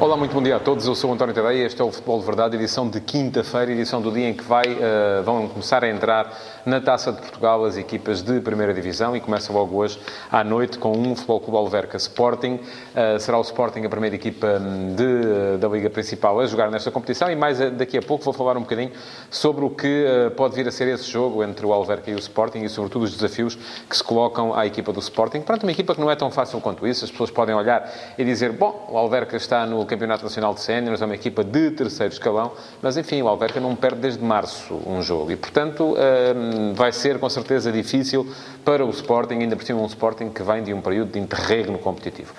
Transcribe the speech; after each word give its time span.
Olá, 0.00 0.16
muito 0.16 0.32
bom 0.32 0.42
dia 0.42 0.56
a 0.56 0.58
todos. 0.58 0.86
Eu 0.86 0.94
sou 0.94 1.10
o 1.10 1.12
António 1.12 1.34
Tadeia. 1.34 1.66
Este 1.66 1.78
é 1.82 1.84
o 1.84 1.92
Futebol 1.92 2.18
de 2.20 2.24
Verdade, 2.24 2.56
edição 2.56 2.88
de 2.88 3.02
quinta-feira, 3.02 3.70
edição 3.70 4.00
do 4.00 4.10
dia 4.10 4.30
em 4.30 4.32
que 4.32 4.42
vai, 4.42 4.64
uh, 4.64 5.22
vão 5.22 5.46
começar 5.46 5.84
a 5.84 5.90
entrar 5.90 6.32
na 6.64 6.80
Taça 6.80 7.12
de 7.12 7.20
Portugal 7.20 7.62
as 7.66 7.76
equipas 7.76 8.22
de 8.22 8.40
Primeira 8.40 8.72
Divisão 8.72 9.14
e 9.14 9.20
começa 9.20 9.52
logo 9.52 9.76
hoje 9.76 10.00
à 10.32 10.42
noite 10.42 10.78
com 10.78 10.96
um 10.96 11.14
Futebol 11.14 11.40
Clube 11.40 11.58
Alverca 11.58 11.98
Sporting. 11.98 12.54
Uh, 12.54 13.20
será 13.20 13.36
o 13.36 13.42
Sporting 13.42 13.80
a 13.80 13.90
primeira 13.90 14.16
equipa 14.16 14.58
hum, 14.58 14.94
de, 14.94 15.58
da 15.58 15.68
Liga 15.68 15.90
Principal 15.90 16.40
a 16.40 16.46
jogar 16.46 16.70
nesta 16.70 16.90
competição 16.90 17.30
e 17.30 17.36
mais 17.36 17.60
eh, 17.60 17.68
daqui 17.68 17.98
a 17.98 18.02
pouco 18.02 18.24
vou 18.24 18.32
falar 18.32 18.56
um 18.56 18.62
bocadinho 18.62 18.92
sobre 19.28 19.66
o 19.66 19.68
que 19.68 20.06
uh, 20.06 20.30
pode 20.30 20.54
vir 20.54 20.66
a 20.66 20.72
ser 20.72 20.88
esse 20.88 21.10
jogo 21.10 21.44
entre 21.44 21.66
o 21.66 21.74
Alverca 21.74 22.10
e 22.10 22.14
o 22.14 22.18
Sporting 22.18 22.60
e 22.60 22.70
sobretudo 22.70 23.02
os 23.02 23.14
desafios 23.14 23.54
que 23.86 23.94
se 23.94 24.02
colocam 24.02 24.54
à 24.54 24.64
equipa 24.64 24.94
do 24.94 25.00
Sporting. 25.00 25.42
Pronto, 25.42 25.64
uma 25.64 25.72
equipa 25.72 25.94
que 25.94 26.00
não 26.00 26.10
é 26.10 26.16
tão 26.16 26.30
fácil 26.30 26.58
quanto 26.62 26.86
isso. 26.86 27.04
As 27.04 27.10
pessoas 27.10 27.30
podem 27.30 27.54
olhar 27.54 27.86
e 28.16 28.24
dizer, 28.24 28.52
bom, 28.52 28.88
o 28.88 28.96
Alverca 28.96 29.36
está 29.36 29.66
no 29.66 29.89
Campeonato 29.90 30.22
Nacional 30.22 30.54
de 30.54 30.60
Séniores, 30.60 31.02
é 31.02 31.04
uma 31.04 31.14
equipa 31.14 31.42
de 31.42 31.72
terceiro 31.72 32.12
escalão, 32.12 32.52
mas 32.80 32.96
enfim, 32.96 33.20
o 33.20 33.28
Alverca 33.28 33.58
não 33.60 33.74
perde 33.74 34.00
desde 34.00 34.24
março 34.24 34.80
um 34.86 35.02
jogo 35.02 35.32
e, 35.32 35.36
portanto, 35.36 35.94
hum, 35.94 36.72
vai 36.74 36.92
ser 36.92 37.18
com 37.18 37.28
certeza 37.28 37.72
difícil 37.72 38.26
para 38.64 38.84
o 38.84 38.90
Sporting, 38.90 39.34
ainda 39.34 39.56
por 39.56 39.64
cima 39.64 39.80
um 39.80 39.86
Sporting 39.86 40.30
que 40.30 40.42
vem 40.42 40.62
de 40.62 40.72
um 40.72 40.80
período 40.80 41.12
de 41.12 41.18
interregno 41.18 41.78
competitivo. 41.78 42.32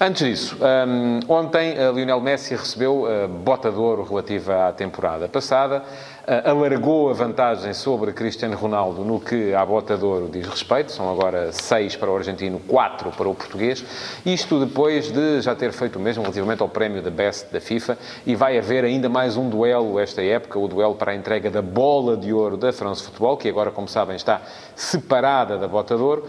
Antes 0.00 0.26
disso, 0.26 0.58
um, 0.60 1.20
ontem 1.32 1.76
uh, 1.78 1.92
Lionel 1.92 2.20
Messi 2.20 2.56
recebeu 2.56 3.04
uh, 3.04 3.28
bota 3.28 3.70
de 3.70 3.78
ouro 3.78 4.02
relativa 4.02 4.68
à 4.68 4.72
temporada 4.72 5.28
passada, 5.28 5.84
alargou 6.26 7.10
a 7.10 7.12
vantagem 7.12 7.74
sobre 7.74 8.12
Cristiano 8.12 8.56
Ronaldo 8.56 9.04
no 9.04 9.20
que 9.20 9.54
à 9.54 9.64
bota 9.64 9.96
de 9.96 10.04
ouro 10.04 10.28
diz 10.32 10.46
respeito, 10.46 10.90
são 10.90 11.10
agora 11.10 11.52
seis 11.52 11.94
para 11.96 12.10
o 12.10 12.16
argentino, 12.16 12.58
quatro 12.66 13.10
para 13.10 13.28
o 13.28 13.34
português, 13.34 13.84
isto 14.24 14.64
depois 14.64 15.12
de 15.12 15.42
já 15.42 15.54
ter 15.54 15.72
feito 15.72 15.96
o 15.96 16.00
mesmo 16.00 16.22
relativamente 16.22 16.62
ao 16.62 16.68
prémio 16.68 17.02
da 17.02 17.10
Best 17.10 17.52
da 17.52 17.60
FIFA, 17.60 17.98
e 18.24 18.34
vai 18.34 18.58
haver 18.58 18.84
ainda 18.84 19.08
mais 19.08 19.36
um 19.36 19.50
duelo 19.50 19.98
esta 19.98 20.22
época, 20.22 20.58
o 20.58 20.66
duelo 20.66 20.94
para 20.94 21.12
a 21.12 21.14
entrega 21.14 21.50
da 21.50 21.60
bola 21.60 22.16
de 22.16 22.32
ouro 22.32 22.56
da 22.56 22.72
France 22.72 23.02
Futebol, 23.02 23.36
que 23.36 23.48
agora, 23.48 23.70
como 23.70 23.86
sabem, 23.86 24.16
está 24.16 24.40
separada 24.74 25.58
da 25.58 25.68
bota 25.68 25.94
de 25.94 26.02
ouro, 26.02 26.26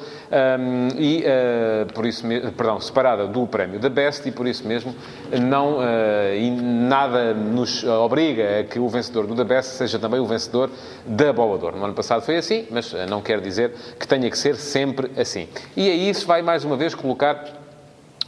um, 0.59 0.87
e, 0.99 1.23
uh, 1.23 1.93
por 1.93 2.05
isso, 2.05 2.27
perdão, 2.57 2.81
separada 2.81 3.27
do 3.27 3.47
prémio 3.47 3.79
da 3.79 3.89
Best, 3.89 4.27
e 4.27 4.31
por 4.31 4.45
isso 4.45 4.67
mesmo 4.67 4.93
não, 5.41 5.77
uh, 5.77 6.61
nada 6.61 7.33
nos 7.33 7.83
obriga 7.85 8.59
a 8.59 8.63
que 8.65 8.77
o 8.77 8.89
vencedor 8.89 9.25
do 9.25 9.35
da 9.35 9.43
Best 9.43 9.84
seja 9.87 9.99
também 9.99 10.19
o 10.19 10.25
vencedor 10.25 10.69
da 11.05 11.31
bola 11.31 11.57
de 11.57 11.65
ouro. 11.65 11.77
No 11.77 11.85
ano 11.85 11.93
passado 11.93 12.21
foi 12.21 12.37
assim, 12.37 12.65
mas 12.69 12.91
uh, 12.93 13.05
não 13.09 13.21
quer 13.21 13.39
dizer 13.39 13.71
que 13.99 14.07
tenha 14.07 14.29
que 14.29 14.37
ser 14.37 14.55
sempre 14.55 15.11
assim. 15.19 15.47
E 15.75 15.89
aí 15.89 16.09
isso 16.09 16.25
vai 16.25 16.41
mais 16.41 16.63
uma 16.63 16.75
vez 16.75 16.95
colocar 16.95 17.45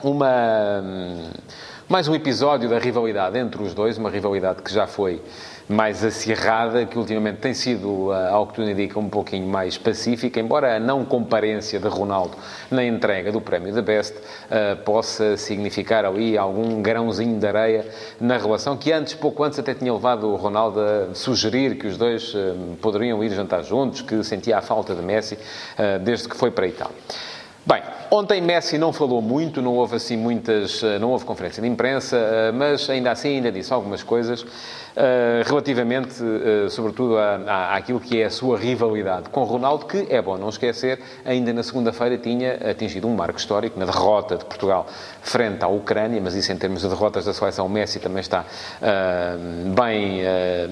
uma... 0.03 0.81
Mais 1.89 2.05
um 2.09 2.13
episódio 2.13 2.67
da 2.67 2.77
rivalidade 2.80 3.39
entre 3.39 3.63
os 3.63 3.73
dois, 3.73 3.97
uma 3.97 4.09
rivalidade 4.09 4.61
que 4.61 4.73
já 4.73 4.85
foi 4.85 5.21
mais 5.69 6.03
acirrada, 6.03 6.85
que 6.85 6.99
ultimamente 6.99 7.38
tem 7.38 7.53
sido, 7.53 8.11
eh, 8.11 8.30
ao 8.30 8.45
que 8.45 8.55
tudo 8.55 8.69
indica, 8.69 8.99
um 8.99 9.07
pouquinho 9.07 9.47
mais 9.47 9.77
pacífica, 9.77 10.38
embora 10.38 10.75
a 10.75 10.80
não 10.81 11.05
comparência 11.05 11.80
de 11.80 11.88
Ronaldo 11.88 12.35
na 12.69 12.83
entrega 12.83 13.31
do 13.31 13.39
prémio 13.39 13.73
da 13.73 13.81
Best 13.81 14.17
uh, 14.17 14.75
possa 14.83 15.38
significar 15.38 16.03
ali 16.03 16.38
algum 16.38 16.81
grãozinho 16.81 17.39
de 17.39 17.47
areia 17.47 17.85
na 18.19 18.38
relação, 18.38 18.75
que 18.75 18.91
antes, 18.91 19.13
pouco 19.13 19.41
antes, 19.45 19.58
até 19.58 19.73
tinha 19.73 19.93
levado 19.93 20.27
o 20.27 20.35
Ronaldo 20.35 20.81
a 20.81 21.13
sugerir 21.13 21.77
que 21.77 21.88
os 21.88 21.95
dois 21.95 22.33
uh, 22.33 22.75
poderiam 22.81 23.23
ir 23.23 23.30
jantar 23.30 23.63
juntos, 23.63 24.02
que 24.02 24.21
sentia 24.25 24.58
a 24.58 24.61
falta 24.61 24.93
de 24.93 25.02
Messi 25.02 25.35
uh, 25.35 26.03
desde 26.03 26.27
que 26.27 26.35
foi 26.35 26.52
para 26.52 26.65
a 26.65 26.67
Itália. 26.67 26.95
Bem, 27.68 27.84
ontem 28.10 28.40
Messi 28.42 28.78
não 28.78 28.94
falou 28.94 29.22
muito, 29.22 29.62
não 29.62 29.73
houve 29.73 29.98
assim 29.98 30.16
muitas, 30.16 30.82
não 31.02 31.10
houve 31.12 31.26
conferência 31.26 31.62
de 31.62 31.68
imprensa, 31.68 32.18
mas 32.54 32.90
ainda 32.90 33.12
assim 33.12 33.36
ainda 33.36 33.52
disse 33.52 33.73
algumas 33.73 34.02
coisas 34.02 34.42
uh, 34.42 34.48
relativamente, 35.45 36.14
sobretudo, 36.70 37.17
à, 37.17 37.76
àquilo 37.76 38.00
que 38.00 38.22
é 38.22 38.27
a 38.27 38.30
sua 38.30 38.58
rivalidade 38.58 39.27
com 39.27 39.44
Ronaldo, 39.44 39.86
que 39.86 40.08
é 40.10 40.22
bom 40.22 40.38
não 40.38 40.48
esquecer, 40.48 41.02
ainda 41.26 41.52
na 41.52 41.61
segunda-feira 41.61 42.17
tinha 42.17 42.54
atingido 42.72 43.06
um 43.06 43.14
marco 43.14 43.38
histórico 43.38 43.77
na 43.77 43.86
derrota 43.86 44.38
de 44.38 44.45
Portugal 44.45 44.88
frente 45.22 45.61
à 45.61 45.67
Ucrânia, 45.67 46.22
mas 46.23 46.36
isso 46.36 46.50
em 46.54 46.58
termos 46.58 46.83
de 46.83 46.88
derrotas 46.88 47.26
da 47.26 47.33
seleção, 47.33 47.67
Messi 47.67 48.00
também 48.00 48.22
está 48.22 48.45
bem, 49.76 50.22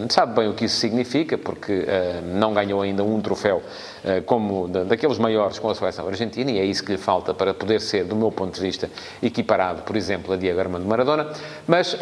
sabe 0.09 0.33
bem 0.33 0.47
o 0.47 0.53
que 0.53 0.63
isso 0.63 0.77
significa, 0.77 1.37
porque 1.37 1.85
não 2.23 2.53
ganhou 2.53 2.81
ainda 2.81 3.03
um 3.03 3.19
troféu 3.19 3.61
como 4.25 4.69
daqueles 4.69 5.17
maiores 5.17 5.59
com 5.59 5.69
a 5.69 5.75
seleção 5.75 6.07
argentina, 6.07 6.49
e 6.51 6.59
é 6.59 6.63
isso 6.63 6.84
que 6.85 6.91
lhe 6.91 6.97
falta 6.97 7.33
para 7.33 7.53
poder 7.53 7.81
ser, 7.81 8.05
do 8.05 8.15
meu 8.15 8.31
ponto 8.31 8.53
de 8.53 8.61
vista, 8.61 8.89
equiparado, 9.21 9.81
por 9.81 9.95
exemplo, 9.95 10.33
a 10.33 10.37
Diego 10.37 10.59
Armando 10.59 10.85
Maradona. 10.85 11.31
Mas 11.67 11.97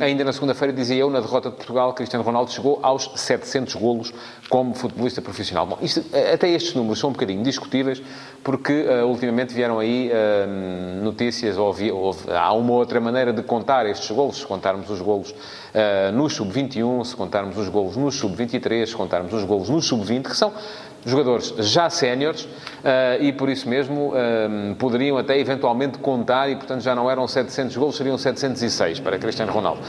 ainda 0.00 0.24
na 0.24 0.32
segunda-feira, 0.32 0.72
dizia 0.72 0.96
eu, 0.96 1.10
na 1.10 1.20
derrota 1.20 1.50
de 1.50 1.56
Portugal, 1.56 1.92
Cristiano 1.94 2.24
Ronaldo 2.24 2.50
chegou 2.50 2.78
aos 2.82 3.10
700 3.16 3.74
golos 3.74 4.12
como 4.48 4.74
futebolista 4.74 5.22
profissional. 5.22 5.66
Bom, 5.66 5.78
isto, 5.80 6.04
até 6.32 6.48
estes 6.50 6.74
números 6.74 6.98
são 6.98 7.10
um 7.10 7.12
bocadinho 7.12 7.42
discutíveis, 7.42 8.02
porque 8.42 8.72
uh, 8.82 9.06
ultimamente 9.06 9.54
vieram 9.54 9.78
aí 9.78 10.10
uh, 10.10 11.02
notícias, 11.02 11.56
ou, 11.56 11.74
ou, 11.92 12.16
há 12.28 12.52
uma 12.52 12.72
outra 12.72 13.00
maneira 13.00 13.32
de 13.32 13.42
contar 13.42 13.86
estes 13.86 14.10
golos, 14.10 14.38
se 14.38 14.46
contarmos 14.46 14.90
os 14.90 15.00
golos 15.00 15.34
uh, 15.74 16.12
no 16.12 16.28
sub-21, 16.28 17.04
se 17.04 17.16
contarmos 17.16 17.56
os 17.56 17.68
golos 17.68 17.96
no 17.96 18.10
sub-23, 18.10 18.86
se 18.86 18.94
contarmos 18.94 19.32
os 19.32 19.44
golos 19.44 19.68
no 19.68 19.80
sub-20, 19.80 20.22
que 20.22 20.36
são 20.36 20.52
jogadores 21.04 21.54
já 21.58 21.88
séniores 21.88 22.44
uh, 22.44 23.22
e 23.22 23.32
por 23.32 23.48
isso 23.48 23.68
mesmo 23.68 24.08
uh, 24.08 24.74
poderiam 24.76 25.16
até 25.18 25.38
eventualmente 25.38 25.98
contar 25.98 26.48
e 26.48 26.56
portanto 26.56 26.82
já 26.82 26.94
não 26.94 27.10
eram 27.10 27.26
700 27.26 27.76
golos, 27.76 27.96
seriam 27.96 28.18
706 28.18 29.00
para 29.00 29.18
Cristiano 29.18 29.52
Ronaldo. 29.52 29.80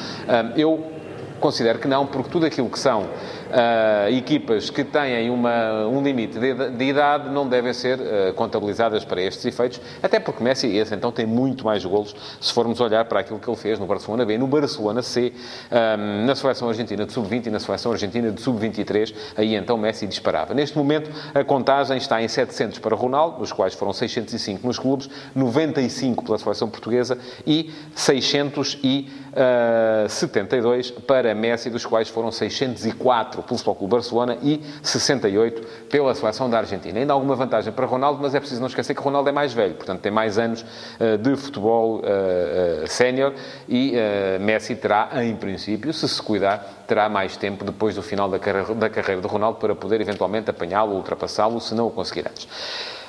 Eu 0.56 1.02
Considero 1.42 1.80
que 1.80 1.88
não, 1.88 2.06
porque 2.06 2.30
tudo 2.30 2.46
aquilo 2.46 2.70
que 2.70 2.78
são 2.78 3.08
uh, 3.52 4.10
equipas 4.10 4.70
que 4.70 4.84
têm 4.84 5.30
uma, 5.30 5.86
um 5.86 6.02
limite 6.02 6.40
de, 6.40 6.72
de, 6.72 6.86
idade 6.86 7.30
não 7.30 7.48
devem 7.48 7.72
ser 7.74 8.00
uh, 8.00 8.34
contabilizadas 8.34 9.06
para 9.06 9.22
estes 9.22 9.46
efeitos, 9.46 9.80
até 10.02 10.20
porque 10.20 10.44
Messi, 10.44 10.76
esse 10.76 10.96
então, 10.96 11.12
tem 11.12 11.26
muito 11.26 11.66
mais 11.66 11.84
golos 11.86 12.16
se 12.40 12.54
formos 12.54 12.80
olhar 12.80 13.04
para 13.06 13.20
aquilo 13.20 13.40
que 13.40 13.50
ele 13.50 13.58
fez 13.58 13.78
no 13.78 13.86
Barcelona 13.86 14.26
B, 14.26 14.38
no 14.38 14.48
Barcelona 14.48 15.02
C, 15.02 15.34
um, 15.72 16.26
na 16.26 16.34
seleção 16.36 16.70
argentina 16.70 17.06
de 17.06 17.12
sub-20 17.12 17.48
e 17.48 17.50
na 17.50 17.60
seleção 17.60 17.92
argentina 17.92 18.32
de 18.32 18.42
sub-23, 18.42 19.14
aí 19.36 19.56
então 19.56 19.78
Messi 19.78 20.08
disparava. 20.08 20.54
Neste 20.54 20.78
momento, 20.78 21.12
a 21.34 21.44
contagem 21.44 21.98
está 21.98 22.22
em 22.22 22.28
700 22.28 22.78
para 22.80 22.96
Ronaldo, 22.96 23.40
dos 23.40 23.52
quais 23.52 23.74
foram 23.74 23.92
605 23.94 24.66
nos 24.66 24.80
clubes, 24.80 25.10
95 25.36 26.24
pela 26.24 26.38
seleção 26.38 26.70
portuguesa 26.70 27.18
e 27.46 27.70
672 27.96 30.92
para 30.92 31.36
Messi, 31.36 31.70
dos 31.70 31.86
quais 31.86 32.08
foram 32.10 32.32
604 32.32 33.41
pelo 33.42 33.58
Futebol 33.58 33.76
Clube 33.76 33.92
Barcelona 33.92 34.38
e 34.42 34.62
68 34.82 35.88
pela 35.90 36.14
seleção 36.16 36.50
da 36.50 36.58
Argentina. 36.58 37.00
Ainda 37.00 37.14
alguma 37.14 37.36
vantagem 37.36 37.72
para 37.72 37.86
Ronaldo, 37.86 38.20
mas 38.22 38.36
é 38.36 38.40
preciso 38.40 38.62
não 38.62 38.68
esquecer 38.68 38.94
que 38.94 39.02
Ronaldo 39.02 39.30
é 39.30 39.32
mais 39.32 39.54
velho, 39.54 39.76
portanto 39.76 40.02
tem 40.02 40.12
mais 40.12 40.38
anos 40.38 40.62
uh, 40.62 41.18
de 41.18 41.36
futebol 41.36 41.98
uh, 41.98 42.84
uh, 42.84 42.88
sénior 42.88 43.34
e 43.68 43.94
Messi 44.40 44.76
terá, 44.76 45.10
em 45.24 45.36
princípio, 45.36 45.94
se 45.94 46.08
se 46.08 46.22
cuidar, 46.22 46.84
terá 46.88 47.08
mais 47.10 47.38
tempo 47.38 47.64
depois 47.64 47.96
do 47.96 48.02
final 48.02 48.30
da 48.30 48.40
carreira, 48.40 48.74
da 48.76 48.90
carreira 48.90 49.22
de 49.22 49.28
Ronaldo 49.28 49.60
para 49.60 49.76
poder 49.76 50.02
eventualmente 50.02 50.50
apanhá-lo, 50.50 50.96
ultrapassá-lo, 50.96 51.60
se 51.60 51.74
não 51.74 51.88
o 51.88 51.92
conseguir 51.92 52.28
antes. 52.28 52.48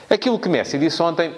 Aquilo 0.09 0.39
que 0.39 0.49
Messi 0.49 0.79
disse 0.79 1.03
ontem 1.03 1.35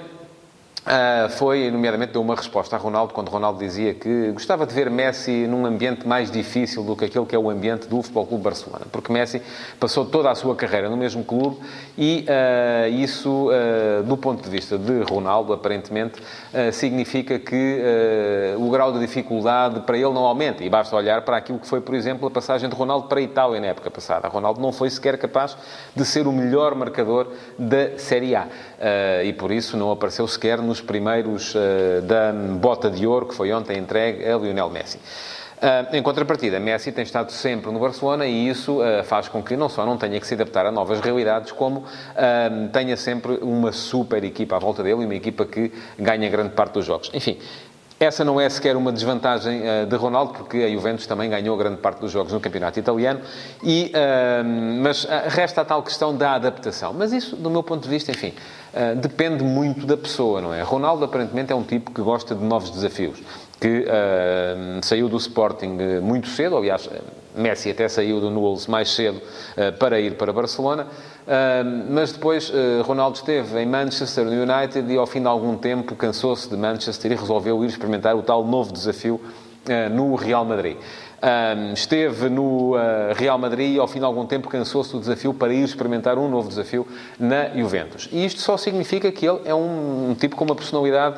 Uh, 0.84 1.30
foi, 1.30 1.70
nomeadamente, 1.70 2.12
deu 2.12 2.20
uma 2.20 2.34
resposta 2.34 2.76
a 2.76 2.78
Ronaldo, 2.78 3.14
quando 3.14 3.30
Ronaldo 3.30 3.58
dizia 3.58 3.94
que 3.94 4.32
gostava 4.32 4.66
de 4.66 4.74
ver 4.74 4.90
Messi 4.90 5.46
num 5.46 5.64
ambiente 5.64 6.06
mais 6.06 6.30
difícil 6.30 6.84
do 6.84 6.94
que 6.94 7.06
aquele 7.06 7.24
que 7.24 7.34
é 7.34 7.38
o 7.38 7.48
ambiente 7.48 7.88
do 7.88 8.02
Futebol 8.02 8.26
Clube 8.26 8.44
Barcelona, 8.44 8.84
porque 8.92 9.10
Messi 9.10 9.40
passou 9.80 10.04
toda 10.04 10.30
a 10.30 10.34
sua 10.34 10.54
carreira 10.54 10.90
no 10.90 10.96
mesmo 10.96 11.24
clube 11.24 11.56
e 11.96 12.26
uh, 12.28 12.90
isso, 12.90 13.48
uh, 13.48 14.02
do 14.02 14.14
ponto 14.18 14.42
de 14.42 14.50
vista 14.50 14.76
de 14.76 15.00
Ronaldo, 15.04 15.54
aparentemente, 15.54 16.22
significa 16.72 17.38
que 17.38 17.80
o 18.56 18.70
grau 18.70 18.92
de 18.92 19.00
dificuldade 19.00 19.80
para 19.80 19.96
ele 19.96 20.12
não 20.12 20.24
aumenta. 20.24 20.62
E 20.62 20.70
basta 20.70 20.94
olhar 20.94 21.22
para 21.22 21.36
aquilo 21.36 21.58
que 21.58 21.66
foi, 21.66 21.80
por 21.80 21.94
exemplo, 21.94 22.28
a 22.28 22.30
passagem 22.30 22.68
de 22.68 22.74
Ronaldo 22.76 23.08
para 23.08 23.18
a 23.18 23.22
Itália 23.22 23.60
na 23.60 23.68
época 23.68 23.90
passada. 23.90 24.28
Ronaldo 24.28 24.60
não 24.60 24.72
foi 24.72 24.88
sequer 24.88 25.18
capaz 25.18 25.56
de 25.94 26.04
ser 26.04 26.26
o 26.26 26.32
melhor 26.32 26.74
marcador 26.74 27.28
da 27.58 27.98
Série 27.98 28.36
A 28.36 28.46
e 29.24 29.32
por 29.32 29.50
isso 29.50 29.76
não 29.76 29.90
apareceu 29.90 30.28
sequer 30.28 30.58
no 30.58 30.73
nos 30.74 30.80
primeiros 30.80 31.54
uh, 31.54 32.02
da 32.02 32.32
bota 32.32 32.90
de 32.90 33.06
ouro 33.06 33.26
que 33.26 33.34
foi 33.34 33.52
ontem 33.52 33.78
entregue 33.78 34.28
a 34.28 34.36
Lionel 34.36 34.68
Messi. 34.70 34.98
Uh, 34.98 35.94
em 35.94 36.02
contrapartida, 36.02 36.58
Messi 36.58 36.90
tem 36.90 37.04
estado 37.04 37.30
sempre 37.30 37.70
no 37.70 37.78
Barcelona 37.78 38.26
e 38.26 38.48
isso 38.48 38.80
uh, 38.80 39.04
faz 39.04 39.28
com 39.28 39.40
que 39.40 39.56
não 39.56 39.68
só 39.68 39.86
não 39.86 39.96
tenha 39.96 40.18
que 40.18 40.26
se 40.26 40.34
adaptar 40.34 40.66
a 40.66 40.72
novas 40.72 40.98
realidades, 41.00 41.52
como 41.52 41.84
tenha 42.72 42.96
sempre 42.96 43.38
uma 43.40 43.70
super 43.70 44.24
equipa 44.24 44.56
à 44.56 44.58
volta 44.58 44.82
dele 44.82 45.02
e 45.02 45.04
uma 45.04 45.14
equipa 45.14 45.46
que 45.46 45.72
ganha 45.96 46.28
grande 46.28 46.50
parte 46.50 46.72
dos 46.72 46.84
jogos. 46.84 47.08
Enfim, 47.14 47.38
Essa 48.04 48.22
não 48.22 48.38
é 48.38 48.48
sequer 48.50 48.76
uma 48.76 48.92
desvantagem 48.92 49.62
uh, 49.62 49.86
de 49.86 49.96
Ronaldo, 49.96 50.34
porque 50.34 50.58
a 50.58 50.68
Juventus 50.68 51.06
também 51.06 51.30
ganhou 51.30 51.56
grande 51.56 51.78
parte 51.78 52.00
dos 52.00 52.12
jogos 52.12 52.32
no 52.32 52.40
campeonato 52.40 52.78
italiano, 52.78 53.20
e, 53.62 53.90
uh, 53.94 54.44
mas 54.82 55.04
uh, 55.04 55.08
resta 55.28 55.62
a 55.62 55.64
tal 55.64 55.82
questão 55.82 56.14
da 56.14 56.32
adaptação. 56.34 56.92
Mas 56.92 57.12
isso, 57.12 57.34
do 57.34 57.50
meu 57.50 57.62
ponto 57.62 57.82
de 57.82 57.88
vista, 57.88 58.10
enfim, 58.10 58.34
depende 59.00 59.42
muito 59.42 59.86
da 59.86 59.96
pessoa, 59.96 60.40
não 60.40 60.52
é? 60.52 60.60
Ronaldo, 60.62 61.04
aparentemente, 61.04 61.52
é 61.52 61.54
um 61.54 61.62
tipo 61.62 61.92
que 61.92 62.02
gosta 62.02 62.34
de 62.34 62.42
novos 62.42 62.70
desafios, 62.70 63.22
que 63.60 63.86
saiu 64.82 65.08
do 65.08 65.16
Sporting 65.16 65.78
muito 66.02 66.28
cedo, 66.28 66.56
aliás, 66.56 66.90
Messi 67.34 67.70
até 67.70 67.88
saiu 67.88 68.20
do 68.20 68.30
Newell's 68.30 68.66
mais 68.66 68.90
cedo 68.90 69.20
para 69.78 69.98
ir 70.00 70.16
para 70.16 70.32
Barcelona, 70.32 70.86
mas 71.88 72.12
depois 72.12 72.50
uh, 72.50 72.82
Ronaldo 72.82 73.16
esteve 73.16 73.58
em 73.58 73.66
Manchester 73.66 74.26
United 74.26 74.92
e 74.92 74.96
ao 74.96 75.06
fim 75.06 75.20
de 75.20 75.26
algum 75.26 75.56
tempo 75.56 75.96
cansou-se 75.96 76.48
de 76.48 76.56
Manchester 76.56 77.12
e 77.12 77.14
resolveu 77.14 77.64
ir 77.64 77.68
experimentar 77.68 78.14
o 78.14 78.22
tal 78.22 78.44
novo 78.44 78.72
desafio 78.72 79.14
uh, 79.14 79.94
no 79.94 80.14
Real 80.14 80.44
Madrid. 80.44 80.76
Um, 81.22 81.72
esteve 81.72 82.28
no 82.28 82.74
uh, 82.74 82.78
Real 83.14 83.38
Madrid 83.38 83.76
e, 83.76 83.78
ao 83.78 83.88
fim 83.88 83.98
de 83.98 84.04
algum 84.04 84.26
tempo, 84.26 84.48
cansou-se 84.48 84.92
do 84.92 85.00
desafio 85.00 85.32
para 85.32 85.54
ir 85.54 85.64
experimentar 85.64 86.18
um 86.18 86.28
novo 86.28 86.48
desafio 86.48 86.86
na 87.18 87.48
Juventus. 87.48 88.08
E 88.12 88.26
isto 88.26 88.40
só 88.40 88.58
significa 88.58 89.10
que 89.10 89.26
ele 89.26 89.40
é 89.46 89.54
um, 89.54 90.10
um 90.10 90.14
tipo 90.14 90.36
com 90.36 90.44
uma 90.44 90.54
personalidade 90.54 91.16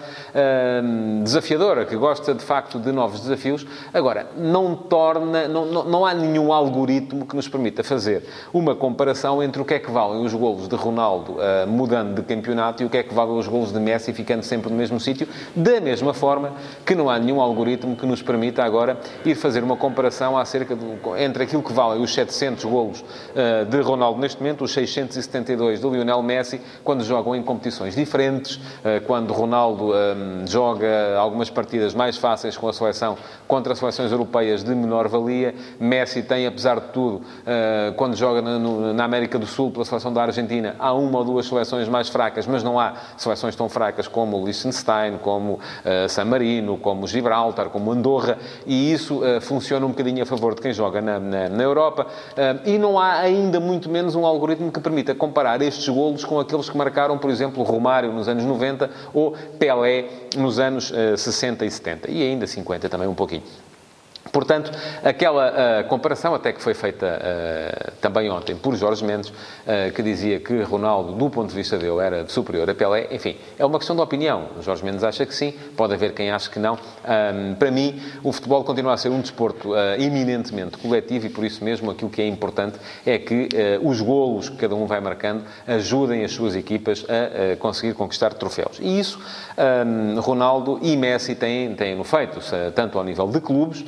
desafiadora, 1.23 1.85
que 1.85 1.97
gosta, 1.97 2.35
de 2.35 2.45
facto, 2.45 2.79
de 2.79 2.93
novos 2.93 3.21
desafios. 3.21 3.67
Agora, 3.93 4.29
não 4.37 4.77
torna... 4.77 5.49
Não, 5.49 5.67
não, 5.67 5.85
não 5.85 6.07
há 6.07 6.15
nenhum 6.15 6.53
algoritmo 6.53 7.27
que 7.27 7.35
nos 7.35 7.49
permita 7.49 7.83
fazer 7.83 8.23
uma 8.53 8.77
comparação 8.77 9.43
entre 9.43 9.61
o 9.61 9.65
que 9.65 9.75
é 9.75 9.79
que 9.79 9.91
valem 9.91 10.25
os 10.25 10.33
golos 10.33 10.69
de 10.69 10.77
Ronaldo 10.77 11.33
uh, 11.33 11.67
mudando 11.67 12.15
de 12.15 12.23
campeonato 12.23 12.83
e 12.83 12.87
o 12.87 12.91
que 12.91 12.99
é 12.99 13.03
que 13.03 13.13
valem 13.13 13.37
os 13.37 13.49
golos 13.49 13.73
de 13.73 13.81
Messi 13.81 14.13
ficando 14.13 14.43
sempre 14.43 14.71
no 14.71 14.77
mesmo 14.77 15.01
sítio, 15.01 15.27
da 15.55 15.81
mesma 15.81 16.15
forma 16.15 16.53
que 16.85 16.95
não 16.95 17.11
há 17.11 17.19
nenhum 17.19 17.41
algoritmo 17.41 17.97
que 17.97 18.07
nos 18.07 18.23
permita 18.23 18.63
agora 18.63 18.99
ir 19.25 19.35
fazer 19.35 19.65
uma 19.65 19.77
comparação 19.77 19.86
comparação 19.87 20.37
acerca 20.37 20.75
do, 20.75 21.17
entre 21.17 21.45
aquilo 21.45 21.63
que 21.63 21.73
valem 21.73 22.03
os 22.03 22.13
700 22.13 22.65
golos 22.65 23.01
uh, 23.01 23.65
de 23.67 23.81
Ronaldo 23.81 24.21
neste 24.21 24.43
momento, 24.43 24.65
os 24.65 24.73
672 24.73 25.81
do 25.81 25.91
Lionel 25.91 26.23
Messi, 26.23 26.61
quando 26.83 27.05
jogam 27.05 27.37
em 27.37 27.43
competições 27.43 27.95
diferentes, 27.95 28.57
uh, 28.57 29.05
quando 29.07 29.33
Ronaldo 29.33 29.87
um, 29.87 29.95
eh, 29.95 30.47
joga 30.47 31.17
algumas 31.19 31.51
partidas 31.51 31.95
mais 31.95 32.17
fáceis 32.17 32.57
com 32.57 32.69
a 32.69 32.73
seleção 32.73 33.17
contra 33.47 33.75
seleções 33.75 34.11
europeias 34.11 34.65
de 34.65 34.75
menor 34.75 35.09
valia. 35.09 35.55
Messi 35.79 36.23
tem, 36.23 36.47
apesar 36.47 36.81
de 36.81 36.89
tudo, 36.89 37.17
uh, 37.17 37.95
quando 37.97 38.17
joga 38.17 38.43
na, 38.43 38.59
no, 38.59 38.93
na, 38.93 39.05
América 39.05 39.39
do 39.39 39.47
Sul 39.47 39.71
pela 39.71 39.85
seleção 39.85 40.13
da 40.13 40.23
Argentina, 40.23 40.75
há 40.79 40.93
uma 40.93 41.19
ou 41.19 41.25
duas 41.25 41.47
seleções 41.47 41.89
mais 41.89 42.09
fracas, 42.09 42.47
mas 42.47 42.63
não 42.63 42.81
há 42.81 42.95
seleções 43.17 43.55
tão 43.55 43.69
fracas 43.69 44.09
como 44.09 44.41
o 44.41 44.45
Liechtenstein, 44.45 45.19
como 45.19 45.61
San 46.09 46.25
Marino, 46.25 46.77
como 46.77 47.07
Gibraltar, 47.07 47.69
como 47.69 47.93
Andorra, 47.93 48.39
e 48.67 48.93
isso 48.93 49.21
funciona 49.41 49.76
um 49.85 49.89
bocadinho 49.89 50.23
a 50.23 50.27
favor 50.27 50.55
de 50.55 50.61
quem 50.61 50.73
joga 50.73 51.01
na, 51.01 51.19
na, 51.19 51.49
na 51.49 51.63
Europa. 51.63 52.07
Uh, 52.33 52.69
e 52.69 52.79
não 52.79 52.99
há 52.99 53.19
ainda 53.21 53.61
muito 53.61 53.89
menos 53.89 54.15
um 54.15 54.25
algoritmo 54.25 54.71
que 54.71 54.81
permita 54.81 55.15
comparar 55.15 55.61
estes 55.63 55.89
golos 55.89 56.25
com 56.25 56.39
aqueles 56.41 56.69
que 56.69 56.77
marcaram, 56.77 57.19
por 57.19 57.31
exemplo, 57.31 57.63
Romário 57.63 58.13
nos 58.13 58.29
anos 58.29 58.45
90 58.45 58.91
ou 59.13 59.35
Pelé 59.59 60.07
nos 60.37 60.59
anos 60.59 60.91
uh, 60.91 61.17
60 61.17 61.65
e 61.65 61.71
70. 61.71 62.11
E 62.11 62.23
ainda 62.23 62.47
50 62.47 62.89
também 62.89 63.09
um 63.09 63.15
pouquinho. 63.15 63.43
Portanto, 64.33 64.71
aquela 65.05 65.51
uh, 65.51 65.89
comparação, 65.89 66.35
até 66.35 66.53
que 66.53 66.61
foi 66.61 66.75
feita 66.75 67.07
uh, 67.07 67.93
também 68.01 68.31
ontem 68.31 68.57
por 68.57 68.75
Jorge 68.75 69.05
Mendes, 69.05 69.31
uh, 69.31 69.93
que 69.95 70.03
dizia 70.03 70.41
que 70.41 70.63
Ronaldo, 70.63 71.13
do 71.13 71.31
ponto 71.31 71.51
de 71.51 71.55
vista 71.55 71.79
dele, 71.79 72.01
era 72.01 72.29
superior 72.29 72.69
a 72.69 72.75
Pelé, 72.75 73.09
enfim, 73.11 73.37
é 73.59 73.65
uma 73.65 73.79
questão 73.79 73.95
de 73.95 74.03
opinião. 74.03 74.49
Jorge 74.61 74.85
Mendes 74.85 75.05
acha 75.05 75.25
que 75.25 75.35
sim, 75.35 75.53
pode 75.77 75.95
haver 75.95 76.13
quem 76.13 76.31
ache 76.31 76.51
que 76.51 76.59
não. 76.59 76.75
Um, 76.75 77.55
para 77.55 77.71
mim, 77.71 78.01
o 78.23 78.33
futebol 78.33 78.65
continua 78.65 78.95
a 78.95 78.97
ser 78.97 79.11
um 79.11 79.21
desporto 79.21 79.75
eminentemente 79.99 80.77
coletivo 80.79 81.27
e, 81.27 81.31
por 81.31 81.45
isso 81.45 81.65
mesmo, 81.65 81.91
aquilo 81.91 82.11
que 82.11 82.21
é 82.21 82.27
importante 82.27 82.79
é 83.05 83.19
que 83.19 83.49
os 83.83 84.01
golos 84.01 84.49
que 84.49 84.57
cada 84.57 84.75
um 84.75 84.87
vai 84.87 85.01
marcando 85.01 85.45
ajudem 85.67 86.25
as 86.25 86.33
suas 86.33 86.55
equipas 86.55 87.05
a 87.09 87.57
conseguir 87.57 87.95
conquistar 87.95 88.35
troféus. 88.35 88.79
E 88.81 88.99
isso, 88.99 89.21
um, 89.87 90.21
Ronaldo 90.21 90.79
e 90.83 90.97
Messi 90.97 91.35
têm, 91.35 91.75
têm 91.75 91.95
no 91.95 92.05
feito, 92.05 92.41
tanto 92.75 92.99
ao 92.99 93.05
nível 93.05 93.29
de 93.29 93.41
clubes, 93.41 93.85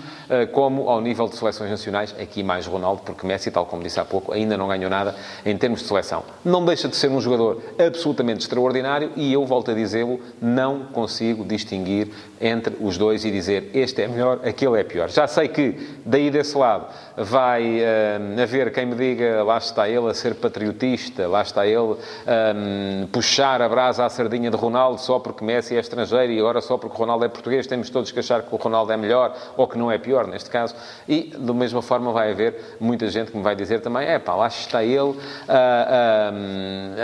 como 0.46 0.88
ao 0.88 1.00
nível 1.00 1.28
de 1.28 1.36
seleções 1.36 1.70
nacionais, 1.70 2.14
aqui 2.20 2.42
mais 2.42 2.66
Ronaldo, 2.66 3.02
porque 3.04 3.26
Messi, 3.26 3.50
tal 3.50 3.66
como 3.66 3.82
disse 3.82 4.00
há 4.00 4.04
pouco, 4.04 4.32
ainda 4.32 4.56
não 4.56 4.68
ganhou 4.68 4.90
nada 4.90 5.14
em 5.44 5.56
termos 5.56 5.80
de 5.80 5.86
seleção. 5.86 6.22
Não 6.44 6.64
deixa 6.64 6.88
de 6.88 6.96
ser 6.96 7.10
um 7.10 7.20
jogador 7.20 7.62
absolutamente 7.78 8.40
extraordinário 8.40 9.12
e 9.16 9.32
eu, 9.32 9.44
volto 9.46 9.70
a 9.70 9.74
dizê-lo, 9.74 10.20
não 10.40 10.84
consigo 10.86 11.44
distinguir 11.44 12.10
entre 12.40 12.76
os 12.80 12.96
dois 12.96 13.24
e 13.24 13.30
dizer 13.30 13.70
este 13.74 14.02
é 14.02 14.08
melhor, 14.08 14.40
aquele 14.44 14.80
é 14.80 14.84
pior. 14.84 15.08
Já 15.08 15.26
sei 15.26 15.48
que, 15.48 15.98
daí 16.04 16.30
desse 16.30 16.56
lado, 16.56 16.86
vai 17.16 17.80
uh, 17.80 18.42
haver 18.42 18.72
quem 18.72 18.86
me 18.86 18.94
diga 18.94 19.42
lá 19.42 19.58
está 19.58 19.88
ele 19.88 20.08
a 20.08 20.14
ser 20.14 20.34
patriotista, 20.36 21.26
lá 21.26 21.42
está 21.42 21.66
ele 21.66 21.78
um, 21.78 21.96
ehm, 22.26 23.06
puxar 23.10 23.60
a 23.60 23.68
brasa 23.68 24.04
à 24.04 24.08
sardinha 24.08 24.50
de 24.50 24.56
Ronaldo 24.56 25.00
só 25.00 25.18
porque 25.18 25.44
Messi 25.44 25.76
é 25.76 25.80
estrangeiro 25.80 26.32
e 26.32 26.38
agora 26.38 26.60
só 26.60 26.78
porque 26.78 26.96
Ronaldo 26.96 27.24
é 27.24 27.28
português, 27.28 27.66
temos 27.66 27.90
todos 27.90 28.12
que 28.12 28.18
achar 28.18 28.42
que 28.42 28.54
o 28.54 28.56
Ronaldo 28.56 28.92
é 28.92 28.96
melhor 28.96 29.34
ou 29.56 29.66
que 29.66 29.76
não 29.76 29.90
é 29.90 29.98
pior 29.98 30.17
neste 30.26 30.50
caso. 30.50 30.74
E, 31.08 31.34
da 31.38 31.52
mesma 31.52 31.82
forma, 31.82 32.12
vai 32.12 32.32
haver 32.32 32.76
muita 32.80 33.08
gente 33.08 33.30
que 33.30 33.36
me 33.36 33.42
vai 33.42 33.54
dizer 33.54 33.80
também: 33.80 34.06
é 34.06 34.18
pá, 34.18 34.34
lá 34.34 34.48
está 34.48 34.82
ele 34.82 35.14
a, 35.48 36.32